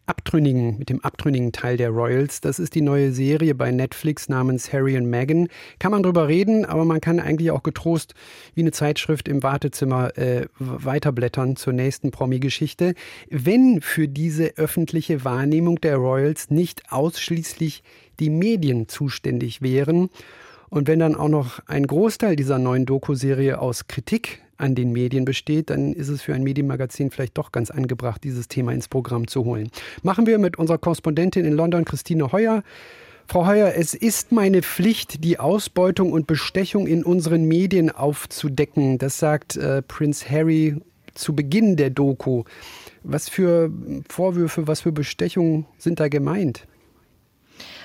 Abtrünnigen, 0.05 0.77
mit 0.79 0.87
dem 0.87 1.03
abtrünnigen 1.03 1.51
Teil 1.51 1.75
der 1.75 1.89
Royals. 1.89 2.39
Das 2.39 2.59
ist 2.59 2.75
die 2.75 2.81
neue 2.81 3.11
Serie 3.11 3.55
bei 3.55 3.71
Netflix 3.71 4.29
namens 4.29 4.71
Harry 4.71 4.95
und 4.95 5.07
Meghan. 5.09 5.49
Kann 5.79 5.91
man 5.91 6.01
drüber 6.01 6.29
reden, 6.29 6.63
aber 6.63 6.85
man 6.85 7.01
kann 7.01 7.19
eigentlich 7.19 7.51
auch 7.51 7.61
getrost 7.61 8.13
wie 8.55 8.61
eine 8.61 8.71
Zeitschrift 8.71 9.27
im 9.27 9.43
Wartezimmer 9.43 10.17
äh, 10.17 10.47
weiterblättern 10.59 11.57
zur 11.57 11.73
nächsten 11.73 12.11
Promi-Geschichte. 12.11 12.93
Wenn 13.29 13.81
für 13.81 14.07
diese 14.07 14.55
öffentliche 14.55 15.25
Wahrnehmung 15.25 15.81
der 15.81 15.97
Royals 15.97 16.49
nicht 16.49 16.89
ausschließlich 16.89 17.83
die 18.21 18.29
Medien 18.29 18.87
zuständig 18.87 19.61
wären 19.61 20.09
und 20.69 20.87
wenn 20.87 20.99
dann 20.99 21.15
auch 21.15 21.29
noch 21.29 21.59
ein 21.67 21.87
Großteil 21.87 22.35
dieser 22.35 22.59
neuen 22.59 22.85
Doku-Serie 22.85 23.59
aus 23.59 23.87
Kritik 23.87 24.41
an 24.57 24.75
den 24.75 24.91
Medien 24.91 25.25
besteht, 25.25 25.69
dann 25.69 25.93
ist 25.93 26.09
es 26.09 26.21
für 26.21 26.33
ein 26.33 26.43
Medienmagazin 26.43 27.11
vielleicht 27.11 27.37
doch 27.37 27.51
ganz 27.51 27.71
angebracht, 27.71 28.23
dieses 28.23 28.47
Thema 28.47 28.73
ins 28.73 28.87
Programm 28.87 29.27
zu 29.27 29.45
holen. 29.45 29.69
Machen 30.03 30.27
wir 30.27 30.37
mit 30.37 30.59
unserer 30.59 30.77
Korrespondentin 30.77 31.45
in 31.45 31.53
London, 31.53 31.85
Christine 31.85 32.31
Heuer. 32.31 32.63
Frau 33.25 33.45
Heuer, 33.45 33.73
es 33.75 33.93
ist 33.93 34.31
meine 34.31 34.61
Pflicht, 34.61 35.23
die 35.23 35.39
Ausbeutung 35.39 36.11
und 36.11 36.27
Bestechung 36.27 36.87
in 36.87 37.03
unseren 37.03 37.45
Medien 37.45 37.89
aufzudecken. 37.91 38.97
Das 38.97 39.19
sagt 39.19 39.55
äh, 39.55 39.81
Prince 39.81 40.29
Harry 40.29 40.81
zu 41.13 41.35
Beginn 41.35 41.75
der 41.75 41.89
Doku. 41.89 42.43
Was 43.03 43.29
für 43.29 43.71
Vorwürfe, 44.09 44.67
was 44.67 44.81
für 44.81 44.91
Bestechungen 44.91 45.65
sind 45.77 45.99
da 45.99 46.09
gemeint? 46.09 46.67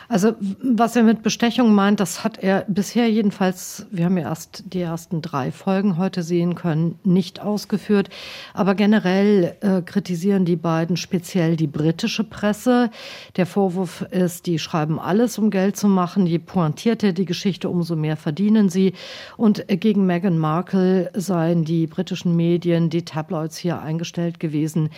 Also 0.09 0.35
was 0.63 0.97
er 0.97 1.03
mit 1.03 1.23
Bestechung 1.23 1.75
meint, 1.75 2.01
das 2.01 2.25
hat 2.25 2.39
er 2.39 2.65
bisher 2.69 3.11
jedenfalls, 3.11 3.87
wir 3.91 4.05
haben 4.05 4.19
ja 4.19 4.25
erst 4.25 4.65
die 4.67 4.81
ersten 4.81 5.23
drei 5.23 5.51
Folgen 5.51 5.97
heute 5.97 6.23
sehen 6.23 6.55
können, 6.55 6.99
nicht 7.05 7.41
ausgeführt. 7.41 8.11
Aber 8.53 8.75
generell 8.75 9.57
äh, 9.61 9.81
kritisieren 9.83 10.45
die 10.45 10.57
beiden 10.57 10.97
speziell 10.97 11.57
die 11.57 11.67
britische 11.67 12.25
Presse. 12.25 12.91
Der 13.37 13.47
Vorwurf 13.47 14.03
ist, 14.11 14.47
die 14.47 14.59
schreiben 14.59 14.99
alles, 14.99 15.39
um 15.39 15.51
Geld 15.51 15.77
zu 15.77 15.89
machen. 15.89 16.27
Je 16.27 16.39
pointierter 16.39 17.13
die 17.13 17.25
Geschichte, 17.25 17.69
umso 17.69 17.97
mehr 17.97 18.17
verdienen 18.17 18.69
sie. 18.69 18.93
Und 19.37 19.67
gegen 19.69 20.07
Meghan 20.07 20.39
Markle 20.39 21.11
seien 21.15 21.65
die 21.65 21.87
britischen 21.87 22.37
Medien, 22.37 22.91
die 22.91 23.05
Tabloids 23.05 23.57
hier 23.57 23.81
eingestellt 23.81 24.39
gewesen, 24.39 24.91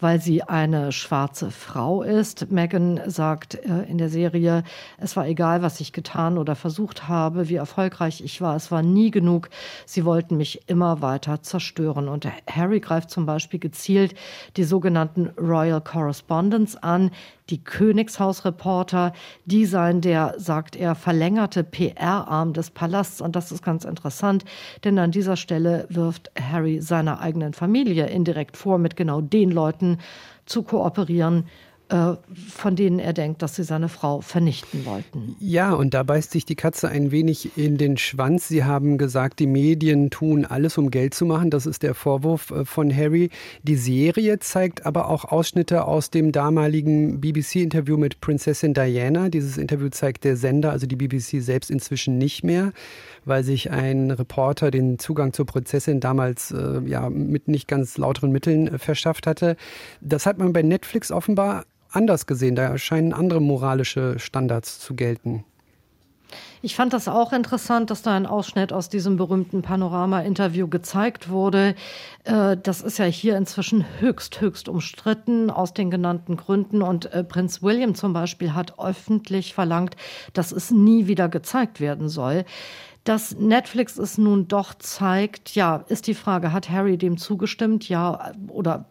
weil 0.00 0.20
sie 0.20 0.42
eine 0.42 0.92
schwarze 0.92 1.50
Frau 1.50 2.02
ist. 2.02 2.50
Meghan 2.50 3.00
sagt 3.06 3.56
äh, 3.56 3.82
in 3.88 3.98
der 3.98 4.08
Serie, 4.08 4.53
es 4.98 5.16
war 5.16 5.26
egal, 5.26 5.62
was 5.62 5.80
ich 5.80 5.92
getan 5.92 6.38
oder 6.38 6.54
versucht 6.54 7.08
habe, 7.08 7.48
wie 7.48 7.56
erfolgreich 7.56 8.22
ich 8.22 8.40
war. 8.40 8.54
Es 8.54 8.70
war 8.70 8.82
nie 8.82 9.10
genug. 9.10 9.48
Sie 9.86 10.04
wollten 10.04 10.36
mich 10.36 10.68
immer 10.68 11.02
weiter 11.02 11.42
zerstören. 11.42 12.08
Und 12.08 12.28
Harry 12.48 12.80
greift 12.80 13.10
zum 13.10 13.26
Beispiel 13.26 13.58
gezielt 13.58 14.14
die 14.56 14.64
sogenannten 14.64 15.30
Royal 15.38 15.80
Correspondents 15.80 16.76
an, 16.76 17.10
die 17.50 17.62
Königshausreporter, 17.62 19.12
die 19.44 19.66
seien 19.66 20.00
der, 20.00 20.34
sagt 20.38 20.76
er, 20.76 20.94
verlängerte 20.94 21.62
PR-Arm 21.62 22.52
des 22.52 22.70
Palasts. 22.70 23.20
Und 23.20 23.36
das 23.36 23.52
ist 23.52 23.62
ganz 23.62 23.84
interessant, 23.84 24.44
denn 24.84 24.98
an 24.98 25.10
dieser 25.10 25.36
Stelle 25.36 25.86
wirft 25.90 26.30
Harry 26.40 26.80
seiner 26.80 27.20
eigenen 27.20 27.52
Familie 27.52 28.06
indirekt 28.06 28.56
vor, 28.56 28.78
mit 28.78 28.96
genau 28.96 29.20
den 29.20 29.50
Leuten 29.50 29.98
zu 30.46 30.62
kooperieren, 30.62 31.46
von 31.88 32.76
denen 32.76 32.98
er 32.98 33.12
denkt, 33.12 33.42
dass 33.42 33.56
sie 33.56 33.62
seine 33.62 33.90
Frau 33.90 34.22
vernichten 34.22 34.86
wollten. 34.86 35.36
Ja, 35.38 35.74
und 35.74 35.92
da 35.92 36.02
beißt 36.02 36.30
sich 36.30 36.46
die 36.46 36.54
Katze 36.54 36.88
ein 36.88 37.10
wenig 37.10 37.58
in 37.58 37.76
den 37.76 37.98
Schwanz. 37.98 38.48
Sie 38.48 38.64
haben 38.64 38.96
gesagt, 38.96 39.38
die 39.38 39.46
Medien 39.46 40.08
tun 40.08 40.46
alles, 40.46 40.78
um 40.78 40.90
Geld 40.90 41.12
zu 41.12 41.26
machen. 41.26 41.50
Das 41.50 41.66
ist 41.66 41.82
der 41.82 41.94
Vorwurf 41.94 42.50
äh, 42.50 42.64
von 42.64 42.94
Harry. 42.94 43.28
Die 43.64 43.76
Serie 43.76 44.38
zeigt 44.38 44.86
aber 44.86 45.10
auch 45.10 45.26
Ausschnitte 45.26 45.84
aus 45.84 46.08
dem 46.08 46.32
damaligen 46.32 47.20
BBC-Interview 47.20 47.98
mit 47.98 48.20
Prinzessin 48.22 48.72
Diana. 48.72 49.28
Dieses 49.28 49.58
Interview 49.58 49.90
zeigt 49.90 50.24
der 50.24 50.36
Sender, 50.36 50.70
also 50.70 50.86
die 50.86 50.96
BBC 50.96 51.42
selbst 51.42 51.70
inzwischen 51.70 52.16
nicht 52.16 52.44
mehr, 52.44 52.72
weil 53.26 53.44
sich 53.44 53.70
ein 53.70 54.10
Reporter 54.10 54.70
den 54.70 54.98
Zugang 54.98 55.34
zur 55.34 55.44
Prinzessin 55.44 56.00
damals 56.00 56.50
äh, 56.50 56.80
ja 56.86 57.10
mit 57.10 57.46
nicht 57.46 57.68
ganz 57.68 57.98
lauteren 57.98 58.32
Mitteln 58.32 58.68
äh, 58.68 58.78
verschafft 58.78 59.26
hatte. 59.26 59.56
Das 60.00 60.24
hat 60.24 60.38
man 60.38 60.54
bei 60.54 60.62
Netflix 60.62 61.12
offenbar 61.12 61.66
anders 61.94 62.26
gesehen. 62.26 62.56
Da 62.56 62.76
scheinen 62.78 63.12
andere 63.12 63.40
moralische 63.40 64.18
Standards 64.18 64.80
zu 64.80 64.94
gelten. 64.94 65.44
Ich 66.62 66.76
fand 66.76 66.94
das 66.94 67.08
auch 67.08 67.34
interessant, 67.34 67.90
dass 67.90 68.00
da 68.00 68.16
ein 68.16 68.24
Ausschnitt 68.24 68.72
aus 68.72 68.88
diesem 68.88 69.18
berühmten 69.18 69.60
Panorama-Interview 69.60 70.66
gezeigt 70.66 71.28
wurde. 71.28 71.74
Äh, 72.24 72.56
das 72.56 72.80
ist 72.80 72.98
ja 72.98 73.04
hier 73.04 73.36
inzwischen 73.36 73.84
höchst, 74.00 74.40
höchst 74.40 74.70
umstritten 74.70 75.50
aus 75.50 75.74
den 75.74 75.90
genannten 75.90 76.38
Gründen. 76.38 76.80
Und 76.80 77.12
äh, 77.12 77.22
Prinz 77.22 77.62
William 77.62 77.94
zum 77.94 78.14
Beispiel 78.14 78.54
hat 78.54 78.78
öffentlich 78.78 79.52
verlangt, 79.52 79.96
dass 80.32 80.52
es 80.52 80.70
nie 80.70 81.06
wieder 81.06 81.28
gezeigt 81.28 81.80
werden 81.80 82.08
soll. 82.08 82.46
Dass 83.04 83.38
Netflix 83.38 83.98
es 83.98 84.16
nun 84.16 84.48
doch 84.48 84.74
zeigt, 84.74 85.54
ja, 85.54 85.84
ist 85.88 86.06
die 86.06 86.14
Frage, 86.14 86.52
hat 86.52 86.70
Harry 86.70 86.96
dem 86.96 87.18
zugestimmt? 87.18 87.86
Ja, 87.88 88.32
oder 88.48 88.86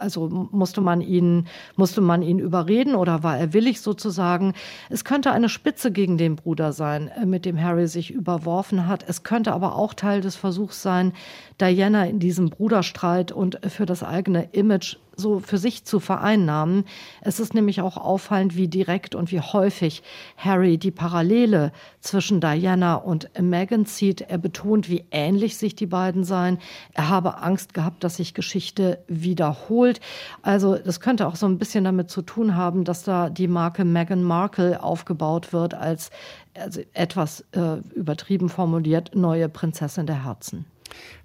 also 0.00 0.28
musste 0.28 0.80
man 0.80 1.00
ihn, 1.00 1.46
musste 1.76 2.00
man 2.00 2.22
ihn 2.22 2.38
überreden 2.38 2.94
oder 2.94 3.22
war 3.22 3.38
er 3.38 3.52
willig 3.52 3.80
sozusagen? 3.80 4.54
Es 4.88 5.04
könnte 5.04 5.32
eine 5.32 5.48
Spitze 5.48 5.92
gegen 5.92 6.16
den 6.16 6.36
Bruder 6.36 6.72
sein, 6.72 7.08
äh, 7.08 7.26
mit 7.26 7.44
dem 7.44 7.60
Harry 7.60 7.86
sich 7.86 8.10
überworfen 8.10 8.86
hat. 8.86 9.04
Es 9.06 9.22
könnte 9.22 9.52
aber 9.52 9.76
auch 9.76 9.94
Teil 9.94 10.20
des 10.20 10.36
Versuchs 10.36 10.82
sein, 10.82 11.12
Diana 11.60 12.06
in 12.06 12.18
diesem 12.18 12.50
Bruderstreit 12.50 13.32
und 13.32 13.60
für 13.68 13.86
das 13.86 14.02
eigene 14.02 14.48
Image 14.52 14.96
so 15.16 15.40
für 15.40 15.58
sich 15.58 15.84
zu 15.84 16.00
vereinnahmen. 16.00 16.84
Es 17.20 17.40
ist 17.40 17.54
nämlich 17.54 17.80
auch 17.80 17.96
auffallend, 17.96 18.56
wie 18.56 18.68
direkt 18.68 19.14
und 19.14 19.30
wie 19.32 19.40
häufig 19.40 20.02
Harry 20.36 20.78
die 20.78 20.90
Parallele 20.90 21.72
zwischen 22.00 22.40
Diana 22.40 22.94
und 22.94 23.30
Meghan 23.40 23.86
zieht. 23.86 24.22
Er 24.22 24.38
betont, 24.38 24.88
wie 24.88 25.04
ähnlich 25.10 25.56
sich 25.56 25.74
die 25.74 25.86
beiden 25.86 26.24
seien. 26.24 26.58
Er 26.94 27.08
habe 27.08 27.38
Angst 27.42 27.74
gehabt, 27.74 28.04
dass 28.04 28.16
sich 28.16 28.34
Geschichte 28.34 28.98
wiederholt. 29.06 30.00
Also 30.42 30.76
das 30.76 31.00
könnte 31.00 31.26
auch 31.26 31.36
so 31.36 31.46
ein 31.46 31.58
bisschen 31.58 31.84
damit 31.84 32.10
zu 32.10 32.22
tun 32.22 32.56
haben, 32.56 32.84
dass 32.84 33.02
da 33.02 33.30
die 33.30 33.48
Marke 33.48 33.84
Meghan 33.84 34.22
Markle 34.22 34.82
aufgebaut 34.82 35.52
wird 35.52 35.74
als 35.74 36.10
also 36.54 36.80
etwas 36.94 37.44
äh, 37.52 37.76
übertrieben 37.94 38.48
formuliert 38.48 39.14
neue 39.14 39.48
Prinzessin 39.48 40.06
der 40.06 40.24
Herzen. 40.24 40.66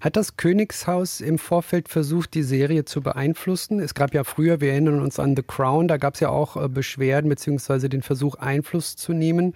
Hat 0.00 0.16
das 0.16 0.36
Königshaus 0.36 1.20
im 1.20 1.38
Vorfeld 1.38 1.88
versucht, 1.88 2.34
die 2.34 2.42
Serie 2.42 2.84
zu 2.84 3.00
beeinflussen? 3.00 3.80
Es 3.80 3.94
gab 3.94 4.14
ja 4.14 4.24
früher, 4.24 4.60
wir 4.60 4.72
erinnern 4.72 5.00
uns 5.00 5.18
an 5.18 5.34
The 5.36 5.42
Crown, 5.42 5.88
da 5.88 5.96
gab 5.96 6.14
es 6.14 6.20
ja 6.20 6.28
auch 6.28 6.56
äh, 6.56 6.68
Beschwerden 6.68 7.28
bzw. 7.28 7.88
den 7.88 8.02
Versuch, 8.02 8.36
Einfluss 8.36 8.96
zu 8.96 9.12
nehmen. 9.12 9.54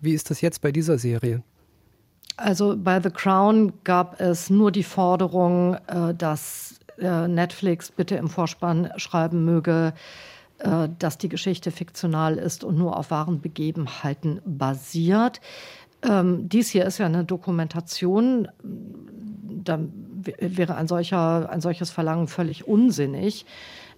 Wie 0.00 0.12
ist 0.12 0.30
das 0.30 0.40
jetzt 0.40 0.60
bei 0.60 0.72
dieser 0.72 0.98
Serie? 0.98 1.42
Also 2.36 2.76
bei 2.76 3.00
The 3.00 3.10
Crown 3.10 3.72
gab 3.84 4.20
es 4.20 4.50
nur 4.50 4.72
die 4.72 4.82
Forderung, 4.82 5.76
äh, 5.86 6.14
dass 6.14 6.80
äh, 6.98 7.28
Netflix 7.28 7.92
bitte 7.92 8.16
im 8.16 8.28
Vorspann 8.28 8.90
schreiben 8.96 9.44
möge, 9.44 9.94
dass 11.00 11.18
die 11.18 11.28
Geschichte 11.28 11.72
fiktional 11.72 12.36
ist 12.36 12.62
und 12.62 12.78
nur 12.78 12.96
auf 12.96 13.10
wahren 13.10 13.40
Begebenheiten 13.40 14.40
basiert. 14.44 15.40
Ähm, 16.08 16.48
dies 16.48 16.70
hier 16.70 16.84
ist 16.84 16.98
ja 16.98 17.06
eine 17.06 17.24
Dokumentation. 17.24 18.48
Da 19.64 19.78
wäre 20.22 20.74
ein, 20.74 20.88
solcher, 20.88 21.50
ein 21.50 21.60
solches 21.60 21.90
Verlangen 21.90 22.28
völlig 22.28 22.66
unsinnig. 22.66 23.46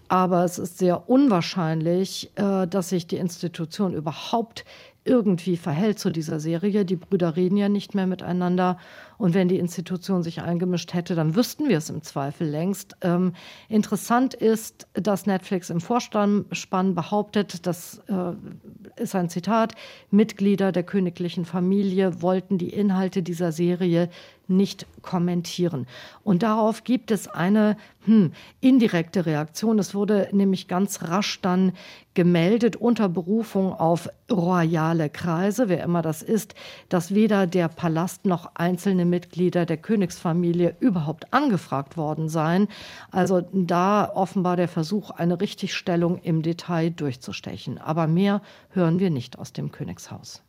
Aber 0.09 0.45
es 0.45 0.59
ist 0.59 0.79
sehr 0.79 1.09
unwahrscheinlich, 1.09 2.31
äh, 2.37 2.67
dass 2.67 2.91
sich 2.91 3.07
die 3.07 3.17
Institution 3.17 3.95
überhaupt 3.95 4.65
irgendwie 5.05 5.57
verhält 5.57 5.99
zu 5.99 6.11
dieser 6.11 6.41
Serie. 6.41 6.85
Die 6.85 6.97
Brüder 6.97 7.37
reden 7.37 7.57
ja 7.57 7.69
nicht 7.69 7.95
mehr 7.95 8.07
miteinander. 8.07 8.79
Und 9.19 9.35
wenn 9.35 9.49
die 9.49 9.59
Institution 9.59 10.23
sich 10.23 10.41
eingemischt 10.41 10.95
hätte, 10.95 11.15
dann 11.15 11.37
wüssten 11.37 11.69
wir 11.69 11.79
es 11.79 11.91
im 11.91 12.03
Zweifel 12.03 12.49
längst. 12.49 12.97
Ähm, 13.03 13.35
interessant 13.69 14.35
ist, 14.35 14.89
dass 14.95 15.27
Netflix 15.27 15.71
im 15.71 15.81
Vorspann 15.81 16.95
behauptet, 16.95 17.67
das 17.67 18.03
äh, 18.09 19.01
ist 19.01 19.15
ein 19.15 19.29
Zitat, 19.29 19.75
Mitglieder 20.11 20.73
der 20.73 20.83
königlichen 20.83 21.45
Familie 21.45 22.23
wollten 22.23 22.59
die 22.59 22.71
Inhalte 22.71 23.23
dieser 23.23 23.53
Serie 23.53 24.09
nicht 24.49 24.87
kommentieren. 25.03 25.87
Und 26.23 26.43
darauf 26.43 26.85
gibt 26.85 27.11
es 27.11 27.29
eine 27.29 27.77
hm, 28.05 28.33
indirekte 28.61 29.27
Reaktion. 29.27 29.79
Es 29.79 29.95
wurde 29.95 30.29
nämlich 30.33 30.69
ganz 30.69 31.03
rasch 31.03 31.41
dann 31.41 31.73
gemeldet 32.15 32.77
unter 32.77 33.09
Berufung 33.09 33.73
auf 33.73 34.09
royale 34.31 35.11
Kreise, 35.11 35.69
wer 35.69 35.83
immer 35.83 36.01
das 36.01 36.23
ist, 36.23 36.55
dass 36.89 37.15
weder 37.15 37.47
der 37.47 37.69
Palast 37.69 38.25
noch 38.25 38.55
einzelne 38.55 39.05
Mitglieder 39.05 39.67
der 39.67 39.77
Königsfamilie 39.77 40.77
überhaupt 40.81 41.33
angefragt 41.33 41.97
worden 41.97 42.29
seien. 42.29 42.69
Also 43.11 43.43
da 43.53 44.11
offenbar 44.15 44.57
der 44.57 44.69
Versuch, 44.69 45.11
eine 45.11 45.41
Richtigstellung 45.41 46.19
im 46.19 46.43
Detail 46.43 46.91
durchzustechen. 46.91 47.79
Aber 47.79 48.07
mehr 48.07 48.41
hören 48.71 48.99
wir 49.01 49.11
nicht 49.11 49.39
aus 49.39 49.53
dem 49.53 49.73
Königshaus. 49.73 50.43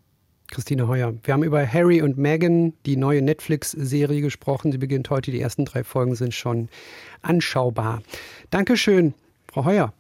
Christine 0.52 0.88
Heuer. 0.88 1.14
Wir 1.24 1.34
haben 1.34 1.44
über 1.44 1.66
Harry 1.66 2.02
und 2.02 2.18
Meghan, 2.18 2.74
die 2.86 2.98
neue 2.98 3.22
Netflix-Serie 3.22 4.22
gesprochen. 4.22 4.72
Sie 4.72 4.78
beginnt 4.78 5.10
heute. 5.10 5.32
Die 5.32 5.42
ersten 5.42 5.66
drei 5.66 5.84
Folgen 5.84 6.16
sind 6.16 6.34
schon 6.34 6.70
anschaubar. 7.22 8.02
Dankeschön, 8.52 9.14
Frau 9.48 9.66
Heuer. 9.66 9.94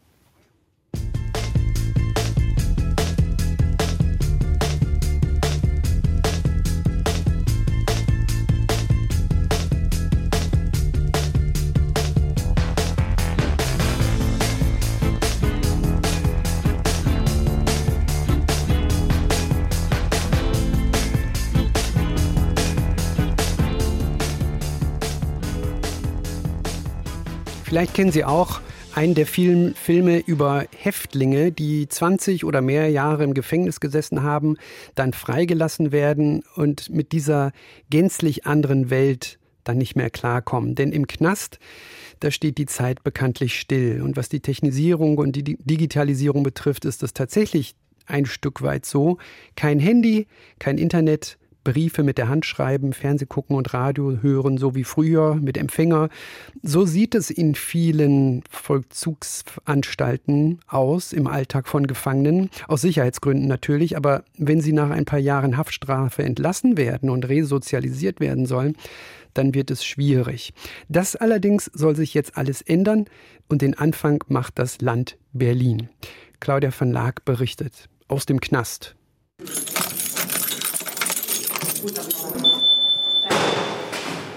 Vielleicht 27.76 27.94
kennen 27.94 28.14
Sie 28.14 28.24
auch 28.24 28.62
einen 28.94 29.16
der 29.16 29.28
vielen 29.28 29.76
Filme 29.76 30.20
über 30.20 30.64
Häftlinge, 30.78 31.52
die 31.52 31.90
20 31.90 32.46
oder 32.46 32.62
mehr 32.62 32.90
Jahre 32.90 33.26
im 33.26 33.34
Gefängnis 33.34 33.82
gesessen 33.82 34.24
haben, 34.24 34.56
dann 34.96 35.12
freigelassen 35.12 35.92
werden 35.92 36.42
und 36.56 36.90
mit 36.90 37.12
dieser 37.12 37.52
gänzlich 37.90 38.46
anderen 38.46 38.90
Welt 38.90 39.40
dann 39.66 39.78
nicht 39.78 39.98
mehr 39.98 40.10
klarkommen. 40.10 40.76
Denn 40.76 40.94
im 40.94 41.06
Knast, 41.06 41.60
da 42.22 42.32
steht 42.32 42.60
die 42.60 42.66
Zeit 42.66 43.04
bekanntlich 43.04 43.60
still. 43.60 44.02
Und 44.02 44.16
was 44.16 44.30
die 44.30 44.40
Technisierung 44.40 45.18
und 45.18 45.36
die 45.36 45.44
Digitalisierung 45.44 46.44
betrifft, 46.44 46.86
ist 46.86 47.04
das 47.04 47.12
tatsächlich 47.12 47.76
ein 48.06 48.26
Stück 48.26 48.62
weit 48.62 48.86
so. 48.86 49.18
Kein 49.58 49.80
Handy, 49.80 50.28
kein 50.60 50.78
Internet, 50.78 51.38
Briefe 51.65 52.04
mit 52.04 52.17
der 52.17 52.30
Hand 52.30 52.45
schreiben, 52.45 52.93
Fernseh 52.93 53.25
gucken 53.25 53.58
und 53.58 53.73
Radio 53.73 54.19
hören, 54.21 54.58
so 54.58 54.75
wie 54.75 54.86
früher 54.86 55.36
mit 55.36 55.58
Empfänger. 55.58 56.08
So 56.63 56.86
sieht 56.86 57.13
es 57.13 57.30
in 57.30 57.56
vielen 57.56 58.43
Vollzugsanstalten 58.49 60.60
aus 60.67 61.12
im 61.12 61.28
Alltag 61.28 61.67
von 61.67 61.88
Gefangenen, 61.88 62.49
aus 62.69 62.82
Sicherheitsgründen 62.82 63.49
natürlich, 63.49 63.97
aber 63.97 64.23
wenn 64.38 64.62
sie 64.62 64.71
nach 64.71 64.91
ein 64.91 65.04
paar 65.04 65.19
Jahren 65.19 65.58
Haftstrafe 65.58 66.23
entlassen 66.23 66.78
werden 66.78 67.10
und 67.10 67.28
resozialisiert 67.28 68.21
werden 68.21 68.45
sollen, 68.45 68.78
dann 69.34 69.54
wird 69.54 69.71
es 69.71 69.84
schwierig. 69.84 70.54
Das 70.88 71.17
allerdings 71.17 71.69
soll 71.73 71.95
sich 71.95 72.13
jetzt 72.13 72.38
alles 72.38 72.62
ändern 72.62 73.06
und 73.49 73.62
den 73.62 73.78
Anfang 73.78 74.23
macht 74.28 74.60
das 74.60 74.80
Land 74.80 75.17
Berlin. 75.34 75.89
Claudia 76.39 76.69
van 76.78 76.91
Laak 76.91 77.25
berichtet 77.25 77.89
aus 78.08 78.25
dem 78.25 78.39
Knast. 78.39 78.95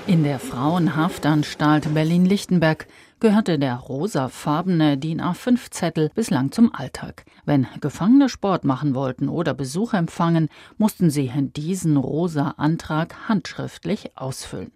In 0.06 0.24
der 0.24 0.38
Frauenhaftanstalt 0.38 1.92
Berlin-Lichtenberg 1.92 2.86
gehörte 3.20 3.58
der 3.58 3.76
rosafarbene 3.76 4.96
DIN 4.96 5.20
A5-Zettel 5.20 6.10
bislang 6.14 6.50
zum 6.52 6.74
Alltag. 6.74 7.24
Wenn 7.44 7.66
Gefangene 7.80 8.28
Sport 8.28 8.64
machen 8.64 8.94
wollten 8.94 9.28
oder 9.28 9.54
Besuch 9.54 9.94
empfangen, 9.94 10.48
mussten 10.76 11.10
sie 11.10 11.30
diesen 11.56 11.96
rosa 11.96 12.54
Antrag 12.56 13.28
handschriftlich 13.28 14.16
ausfüllen. 14.16 14.72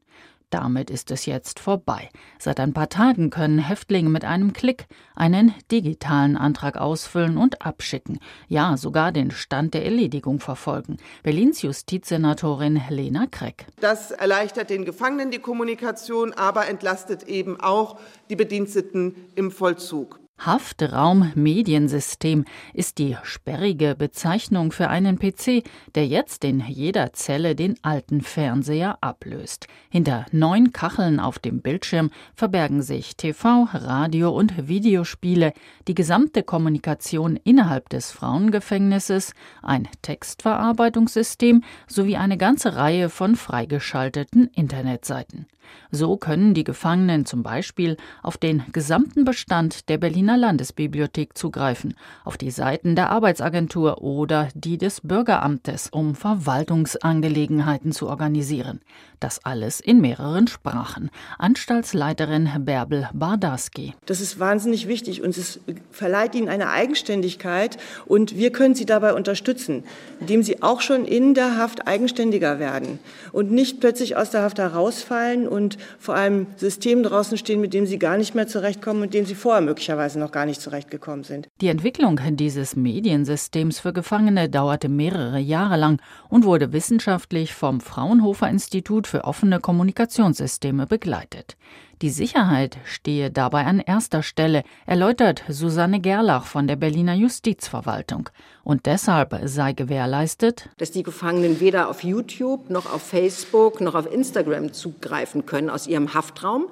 Damit 0.52 0.90
ist 0.90 1.10
es 1.10 1.24
jetzt 1.24 1.60
vorbei. 1.60 2.10
Seit 2.38 2.60
ein 2.60 2.74
paar 2.74 2.90
Tagen 2.90 3.30
können 3.30 3.58
Häftlinge 3.58 4.10
mit 4.10 4.22
einem 4.26 4.52
Klick 4.52 4.84
einen 5.16 5.54
digitalen 5.70 6.36
Antrag 6.36 6.76
ausfüllen 6.76 7.38
und 7.38 7.64
abschicken. 7.64 8.18
Ja, 8.48 8.76
sogar 8.76 9.12
den 9.12 9.30
Stand 9.30 9.72
der 9.72 9.86
Erledigung 9.86 10.40
verfolgen. 10.40 10.98
Berlins 11.22 11.62
Justizsenatorin 11.62 12.82
Lena 12.90 13.26
Kreck. 13.30 13.64
Das 13.80 14.10
erleichtert 14.10 14.68
den 14.68 14.84
Gefangenen 14.84 15.30
die 15.30 15.38
Kommunikation, 15.38 16.34
aber 16.34 16.68
entlastet 16.68 17.22
eben 17.22 17.58
auch 17.58 17.98
die 18.28 18.36
Bediensteten 18.36 19.14
im 19.34 19.50
Vollzug. 19.50 20.21
Haftraummediensystem 20.44 22.44
ist 22.74 22.98
die 22.98 23.16
sperrige 23.22 23.94
Bezeichnung 23.96 24.72
für 24.72 24.88
einen 24.88 25.18
PC, 25.18 25.62
der 25.94 26.06
jetzt 26.06 26.44
in 26.44 26.60
jeder 26.60 27.12
Zelle 27.12 27.54
den 27.54 27.76
alten 27.82 28.22
Fernseher 28.22 28.98
ablöst. 29.00 29.68
Hinter 29.90 30.26
neun 30.32 30.72
Kacheln 30.72 31.20
auf 31.20 31.38
dem 31.38 31.60
Bildschirm 31.60 32.10
verbergen 32.34 32.82
sich 32.82 33.16
TV, 33.16 33.68
Radio 33.72 34.30
und 34.30 34.68
Videospiele, 34.68 35.52
die 35.86 35.94
gesamte 35.94 36.42
Kommunikation 36.42 37.36
innerhalb 37.36 37.88
des 37.88 38.10
Frauengefängnisses, 38.10 39.34
ein 39.62 39.88
Textverarbeitungssystem 40.02 41.62
sowie 41.86 42.16
eine 42.16 42.36
ganze 42.36 42.76
Reihe 42.76 43.10
von 43.10 43.36
freigeschalteten 43.36 44.48
Internetseiten. 44.48 45.46
So 45.90 46.16
können 46.16 46.54
die 46.54 46.64
Gefangenen 46.64 47.26
zum 47.26 47.42
Beispiel 47.42 47.96
auf 48.22 48.36
den 48.36 48.64
gesamten 48.72 49.24
Bestand 49.24 49.88
der 49.88 49.98
Berliner 49.98 50.31
Landesbibliothek 50.36 51.36
zugreifen, 51.36 51.94
auf 52.24 52.36
die 52.36 52.50
Seiten 52.50 52.96
der 52.96 53.10
Arbeitsagentur 53.10 54.02
oder 54.02 54.48
die 54.54 54.78
des 54.78 55.00
Bürgeramtes, 55.00 55.88
um 55.90 56.14
Verwaltungsangelegenheiten 56.14 57.92
zu 57.92 58.08
organisieren. 58.08 58.80
Das 59.20 59.44
alles 59.44 59.78
in 59.78 60.00
mehreren 60.00 60.48
Sprachen. 60.48 61.08
Anstaltsleiterin 61.38 62.50
Bärbel 62.60 63.08
Bardarski. 63.12 63.94
Das 64.06 64.20
ist 64.20 64.40
wahnsinnig 64.40 64.88
wichtig 64.88 65.22
und 65.22 65.36
es 65.36 65.60
verleiht 65.92 66.34
ihnen 66.34 66.48
eine 66.48 66.70
Eigenständigkeit 66.70 67.78
und 68.06 68.36
wir 68.36 68.50
können 68.50 68.74
sie 68.74 68.84
dabei 68.84 69.14
unterstützen, 69.14 69.84
indem 70.18 70.42
sie 70.42 70.62
auch 70.62 70.80
schon 70.80 71.04
in 71.04 71.34
der 71.34 71.56
Haft 71.56 71.86
eigenständiger 71.86 72.58
werden 72.58 72.98
und 73.30 73.52
nicht 73.52 73.78
plötzlich 73.78 74.16
aus 74.16 74.30
der 74.30 74.42
Haft 74.42 74.58
herausfallen 74.58 75.46
und 75.46 75.78
vor 76.00 76.16
allem 76.16 76.46
Systemen 76.56 77.04
draußen 77.04 77.38
stehen, 77.38 77.60
mit 77.60 77.74
dem 77.74 77.86
sie 77.86 78.00
gar 78.00 78.16
nicht 78.16 78.34
mehr 78.34 78.48
zurechtkommen 78.48 79.02
und 79.02 79.14
dem 79.14 79.24
sie 79.24 79.36
vorher 79.36 79.62
möglicherweise 79.62 80.18
noch 80.22 80.32
gar 80.32 80.46
nicht 80.46 80.60
zurechtgekommen 80.60 81.24
sind. 81.24 81.48
Die 81.60 81.68
Entwicklung 81.68 82.20
dieses 82.32 82.76
Mediensystems 82.76 83.80
für 83.80 83.92
Gefangene 83.92 84.48
dauerte 84.48 84.88
mehrere 84.88 85.38
Jahre 85.38 85.76
lang 85.76 86.00
und 86.28 86.44
wurde 86.44 86.72
wissenschaftlich 86.72 87.52
vom 87.52 87.80
Fraunhofer 87.80 88.48
Institut 88.48 89.06
für 89.06 89.24
offene 89.24 89.60
Kommunikationssysteme 89.60 90.86
begleitet. 90.86 91.56
Die 92.02 92.10
Sicherheit 92.10 92.78
stehe 92.84 93.30
dabei 93.30 93.64
an 93.64 93.78
erster 93.78 94.24
Stelle, 94.24 94.64
erläutert 94.86 95.44
Susanne 95.48 96.00
Gerlach 96.00 96.46
von 96.46 96.66
der 96.66 96.74
Berliner 96.74 97.14
Justizverwaltung. 97.14 98.28
Und 98.64 98.86
deshalb 98.86 99.38
sei 99.44 99.72
gewährleistet, 99.72 100.68
dass 100.78 100.90
die 100.90 101.04
Gefangenen 101.04 101.60
weder 101.60 101.88
auf 101.88 102.02
YouTube 102.02 102.70
noch 102.70 102.92
auf 102.92 103.02
Facebook 103.02 103.80
noch 103.80 103.94
auf 103.94 104.12
Instagram 104.12 104.72
zugreifen 104.72 105.46
können 105.46 105.70
aus 105.70 105.86
ihrem 105.86 106.12
Haftraum. 106.12 106.66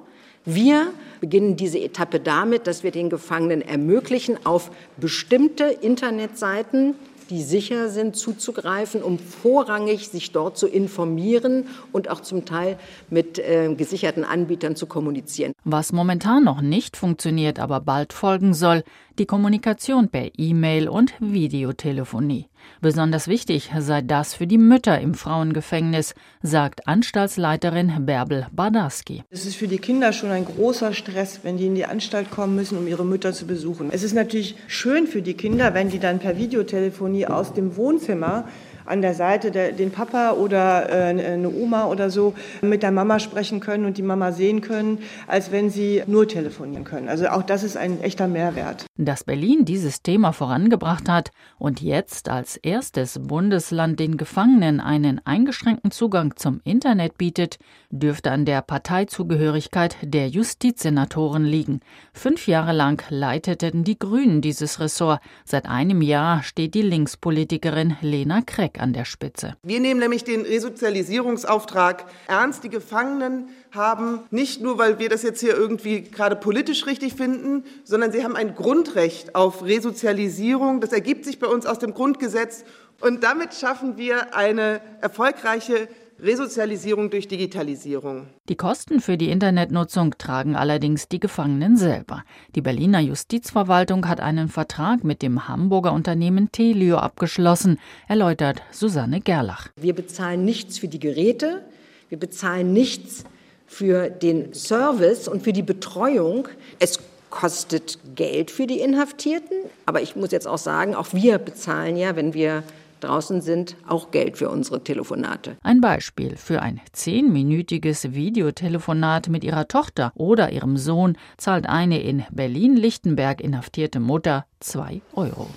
Wir 0.45 0.87
beginnen 1.19 1.55
diese 1.55 1.79
Etappe 1.79 2.19
damit, 2.19 2.65
dass 2.65 2.83
wir 2.83 2.91
den 2.91 3.09
Gefangenen 3.09 3.61
ermöglichen, 3.61 4.43
auf 4.43 4.71
bestimmte 4.97 5.65
Internetseiten 5.65 6.95
die 7.31 7.41
sicher 7.41 7.89
sind, 7.89 8.17
zuzugreifen, 8.17 9.01
um 9.01 9.17
vorrangig 9.17 10.09
sich 10.09 10.31
dort 10.31 10.57
zu 10.57 10.67
informieren 10.67 11.65
und 11.93 12.09
auch 12.09 12.19
zum 12.19 12.43
Teil 12.43 12.77
mit 13.09 13.39
äh, 13.39 13.73
gesicherten 13.73 14.25
Anbietern 14.25 14.75
zu 14.75 14.85
kommunizieren. 14.85 15.53
Was 15.63 15.93
momentan 15.93 16.43
noch 16.43 16.61
nicht 16.61 16.97
funktioniert, 16.97 17.57
aber 17.57 17.79
bald 17.79 18.11
folgen 18.11 18.53
soll, 18.53 18.83
die 19.17 19.25
Kommunikation 19.25 20.09
per 20.09 20.29
E-Mail 20.37 20.89
und 20.89 21.13
Videotelefonie. 21.19 22.47
Besonders 22.81 23.27
wichtig 23.27 23.71
sei 23.77 24.01
das 24.01 24.33
für 24.33 24.47
die 24.47 24.57
Mütter 24.57 24.99
im 24.99 25.13
Frauengefängnis, 25.13 26.15
sagt 26.41 26.87
Anstaltsleiterin 26.87 28.05
Bärbel 28.05 28.47
Bardarski. 28.51 29.23
Es 29.29 29.45
ist 29.45 29.55
für 29.55 29.67
die 29.67 29.77
Kinder 29.77 30.13
schon 30.13 30.31
ein 30.31 30.45
großer 30.45 30.93
Stress, 30.93 31.41
wenn 31.43 31.57
die 31.57 31.67
in 31.67 31.75
die 31.75 31.85
Anstalt 31.85 32.31
kommen 32.31 32.55
müssen, 32.55 32.77
um 32.77 32.87
ihre 32.87 33.05
Mütter 33.05 33.33
zu 33.33 33.45
besuchen. 33.45 33.89
Es 33.91 34.03
ist 34.03 34.13
natürlich 34.13 34.55
schön 34.67 35.07
für 35.07 35.21
die 35.21 35.35
Kinder, 35.35 35.73
wenn 35.73 35.89
die 35.89 35.99
dann 35.99 36.19
per 36.19 36.37
Videotelefonie 36.37 37.27
aus 37.27 37.53
dem 37.53 37.75
Wohnzimmer 37.75 38.47
an 38.85 39.01
der 39.01 39.13
Seite 39.13 39.51
der, 39.51 39.71
den 39.71 39.91
Papa 39.91 40.31
oder 40.31 40.89
äh, 40.89 41.09
eine 41.09 41.49
Oma 41.49 41.85
oder 41.85 42.09
so 42.09 42.33
mit 42.61 42.83
der 42.83 42.91
Mama 42.91 43.19
sprechen 43.19 43.59
können 43.59 43.85
und 43.85 43.97
die 43.97 44.03
Mama 44.03 44.31
sehen 44.31 44.61
können, 44.61 44.99
als 45.27 45.51
wenn 45.51 45.69
sie 45.69 46.03
nur 46.07 46.27
telefonieren 46.27 46.83
können. 46.83 47.09
Also 47.09 47.27
auch 47.27 47.43
das 47.43 47.63
ist 47.63 47.77
ein 47.77 48.01
echter 48.01 48.27
Mehrwert. 48.27 48.85
Dass 48.97 49.23
Berlin 49.23 49.65
dieses 49.65 50.01
Thema 50.01 50.31
vorangebracht 50.31 51.09
hat 51.09 51.31
und 51.57 51.81
jetzt 51.81 52.29
als 52.29 52.57
erstes 52.57 53.19
Bundesland 53.21 53.99
den 53.99 54.17
Gefangenen 54.17 54.79
einen 54.79 55.21
eingeschränkten 55.25 55.91
Zugang 55.91 56.35
zum 56.35 56.61
Internet 56.63 57.17
bietet, 57.17 57.57
dürfte 57.89 58.31
an 58.31 58.45
der 58.45 58.61
Parteizugehörigkeit 58.61 59.97
der 60.01 60.27
Justizsenatoren 60.27 61.45
liegen. 61.45 61.81
Fünf 62.13 62.47
Jahre 62.47 62.73
lang 62.73 63.03
leiteten 63.09 63.83
die 63.83 63.99
Grünen 63.99 64.41
dieses 64.41 64.79
Ressort. 64.79 65.21
Seit 65.45 65.67
einem 65.67 66.01
Jahr 66.01 66.43
steht 66.43 66.73
die 66.73 66.81
Linkspolitikerin 66.81 67.97
Lena 68.01 68.41
Kreck 68.41 68.80
an 68.81 68.93
der 68.93 69.05
Spitze. 69.05 69.55
Wir 69.63 69.79
nehmen 69.79 69.99
nämlich 69.99 70.23
den 70.23 70.41
Resozialisierungsauftrag 70.41 72.05
ernst. 72.27 72.63
Die 72.63 72.69
Gefangenen 72.69 73.49
haben 73.71 74.19
nicht 74.31 74.61
nur, 74.61 74.77
weil 74.77 74.99
wir 74.99 75.09
das 75.09 75.23
jetzt 75.23 75.39
hier 75.39 75.55
irgendwie 75.55 76.01
gerade 76.01 76.35
politisch 76.35 76.85
richtig 76.85 77.13
finden, 77.13 77.63
sondern 77.83 78.11
sie 78.11 78.23
haben 78.23 78.35
ein 78.35 78.55
Grundrecht 78.55 79.35
auf 79.35 79.63
Resozialisierung. 79.63 80.81
Das 80.81 80.91
ergibt 80.91 81.25
sich 81.25 81.39
bei 81.39 81.47
uns 81.47 81.65
aus 81.65 81.79
dem 81.79 81.93
Grundgesetz. 81.93 82.63
Und 82.99 83.23
damit 83.23 83.53
schaffen 83.53 83.97
wir 83.97 84.35
eine 84.35 84.81
erfolgreiche 85.01 85.87
Resozialisierung 86.21 87.09
durch 87.09 87.27
Digitalisierung. 87.27 88.27
Die 88.47 88.55
Kosten 88.55 88.99
für 88.99 89.17
die 89.17 89.31
Internetnutzung 89.31 90.19
tragen 90.19 90.55
allerdings 90.55 91.07
die 91.07 91.19
Gefangenen 91.19 91.77
selber. 91.77 92.23
Die 92.53 92.61
Berliner 92.61 92.99
Justizverwaltung 92.99 94.07
hat 94.07 94.19
einen 94.19 94.47
Vertrag 94.47 95.03
mit 95.03 95.23
dem 95.23 95.47
Hamburger 95.47 95.93
Unternehmen 95.93 96.51
Telio 96.51 96.97
abgeschlossen, 96.97 97.79
erläutert 98.07 98.61
Susanne 98.71 99.19
Gerlach. 99.19 99.69
Wir 99.77 99.95
bezahlen 99.95 100.45
nichts 100.45 100.77
für 100.77 100.87
die 100.87 100.99
Geräte, 100.99 101.63
wir 102.09 102.19
bezahlen 102.19 102.71
nichts 102.71 103.23
für 103.65 104.11
den 104.11 104.53
Service 104.53 105.27
und 105.27 105.41
für 105.41 105.53
die 105.53 105.63
Betreuung. 105.63 106.47
Es 106.77 106.99
kostet 107.31 107.97
Geld 108.13 108.51
für 108.51 108.67
die 108.67 108.79
Inhaftierten, 108.79 109.57
aber 109.87 110.03
ich 110.03 110.15
muss 110.15 110.31
jetzt 110.31 110.47
auch 110.47 110.59
sagen, 110.59 110.93
auch 110.93 111.13
wir 111.13 111.39
bezahlen 111.39 111.97
ja, 111.97 112.15
wenn 112.15 112.35
wir 112.35 112.61
draußen 113.03 113.41
sind, 113.41 113.75
auch 113.87 114.11
Geld 114.11 114.37
für 114.37 114.49
unsere 114.49 114.83
Telefonate. 114.83 115.57
Ein 115.63 115.81
Beispiel 115.81 116.37
für 116.37 116.61
ein 116.61 116.79
zehnminütiges 116.93 118.13
Videotelefonat 118.13 119.29
mit 119.29 119.43
ihrer 119.43 119.67
Tochter 119.67 120.11
oder 120.15 120.51
ihrem 120.51 120.77
Sohn 120.77 121.17
zahlt 121.37 121.67
eine 121.67 122.01
in 122.01 122.23
Berlin-Lichtenberg 122.31 123.41
inhaftierte 123.41 123.99
Mutter 123.99 124.45
zwei 124.59 125.01
Euro. 125.13 125.47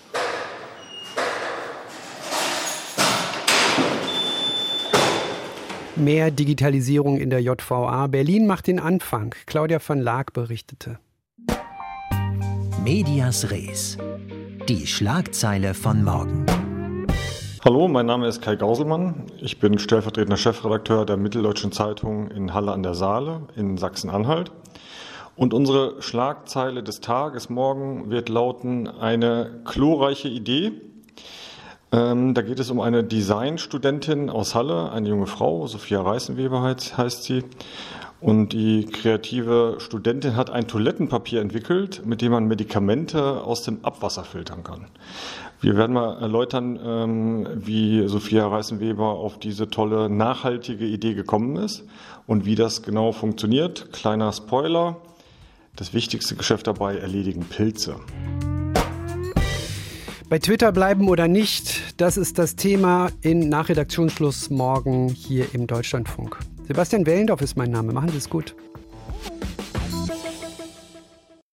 Mehr 5.97 6.33
Digitalisierung 6.33 7.19
in 7.19 7.31
der 7.31 7.41
JVA. 7.41 8.09
Berlin 8.09 8.47
macht 8.47 8.67
den 8.67 8.81
Anfang. 8.81 9.35
Claudia 9.47 9.79
van 9.87 10.01
Laak 10.01 10.33
berichtete. 10.33 10.99
Medias 12.83 13.51
Res. 13.51 13.97
Die 14.69 14.87
Schlagzeile 14.87 15.73
von 15.73 16.03
morgen. 16.03 16.45
Hallo, 17.65 17.89
mein 17.89 18.05
Name 18.05 18.29
ist 18.29 18.43
Kai 18.43 18.57
Gauselmann. 18.57 19.25
Ich 19.41 19.59
bin 19.59 19.79
stellvertretender 19.79 20.37
Chefredakteur 20.37 21.07
der 21.07 21.17
Mitteldeutschen 21.17 21.73
Zeitung 21.73 22.31
in 22.31 22.53
Halle 22.53 22.73
an 22.73 22.83
der 22.83 22.93
Saale 22.93 23.49
in 23.57 23.79
Sachsen-Anhalt. 23.79 24.53
Und 25.35 25.55
unsere 25.55 26.03
Schlagzeile 26.03 26.83
des 26.83 27.01
Tages 27.01 27.49
morgen 27.49 28.11
wird 28.11 28.29
lauten 28.29 28.87
eine 28.87 29.63
chlorreiche 29.65 30.29
Idee. 30.29 30.73
Ähm, 31.91 32.35
da 32.35 32.43
geht 32.43 32.61
es 32.61 32.71
um 32.71 32.81
eine 32.81 33.03
Designstudentin 33.03 34.29
aus 34.29 34.55
Halle, 34.55 34.93
eine 34.93 35.09
junge 35.09 35.27
Frau, 35.27 35.67
Sophia 35.67 36.03
Reißenweber 36.03 36.61
heißt 36.61 37.23
sie. 37.23 37.45
Und 38.21 38.53
die 38.55 38.87
kreative 38.87 39.77
Studentin 39.79 40.35
hat 40.35 40.49
ein 40.49 40.67
Toilettenpapier 40.67 41.41
entwickelt, 41.41 42.07
mit 42.07 42.23
dem 42.23 42.33
man 42.33 42.47
Medikamente 42.47 43.43
aus 43.43 43.63
dem 43.63 43.85
Abwasser 43.85 44.25
filtern 44.25 44.65
kann. 44.65 44.87
Wir 45.61 45.77
werden 45.77 45.93
mal 45.93 46.21
erläutern, 46.21 46.79
ähm, 46.85 47.47
wie 47.55 48.07
Sophia 48.09 48.47
Reißenweber 48.47 49.05
auf 49.05 49.39
diese 49.39 49.69
tolle, 49.69 50.09
nachhaltige 50.09 50.85
Idee 50.85 51.15
gekommen 51.15 51.57
ist 51.57 51.85
und 52.27 52.45
wie 52.45 52.55
das 52.55 52.83
genau 52.83 53.13
funktioniert. 53.13 53.93
Kleiner 53.93 54.33
Spoiler. 54.33 54.97
Das 55.77 55.93
wichtigste 55.93 56.37
Geschäft 56.37 56.67
dabei 56.67 56.97
erledigen 56.97 57.45
Pilze. 57.45 57.97
Bei 60.29 60.39
Twitter 60.39 60.73
bleiben 60.73 61.09
oder 61.09 61.29
nicht, 61.29 62.01
das 62.01 62.17
ist 62.17 62.39
das 62.39 62.57
Thema 62.57 63.11
in 63.21 63.49
Nachredaktionsschluss 63.49 64.51
morgen 64.51 65.09
hier 65.09 65.47
im 65.53 65.67
Deutschlandfunk. 65.67 66.39
Sebastian 66.67 67.05
Wellendorf 67.05 67.43
ist 67.43 67.57
mein 67.57 67.71
Name. 67.71 67.93
Machen 67.93 68.09
Sie 68.09 68.17
es 68.17 68.31
gut. 68.31 68.55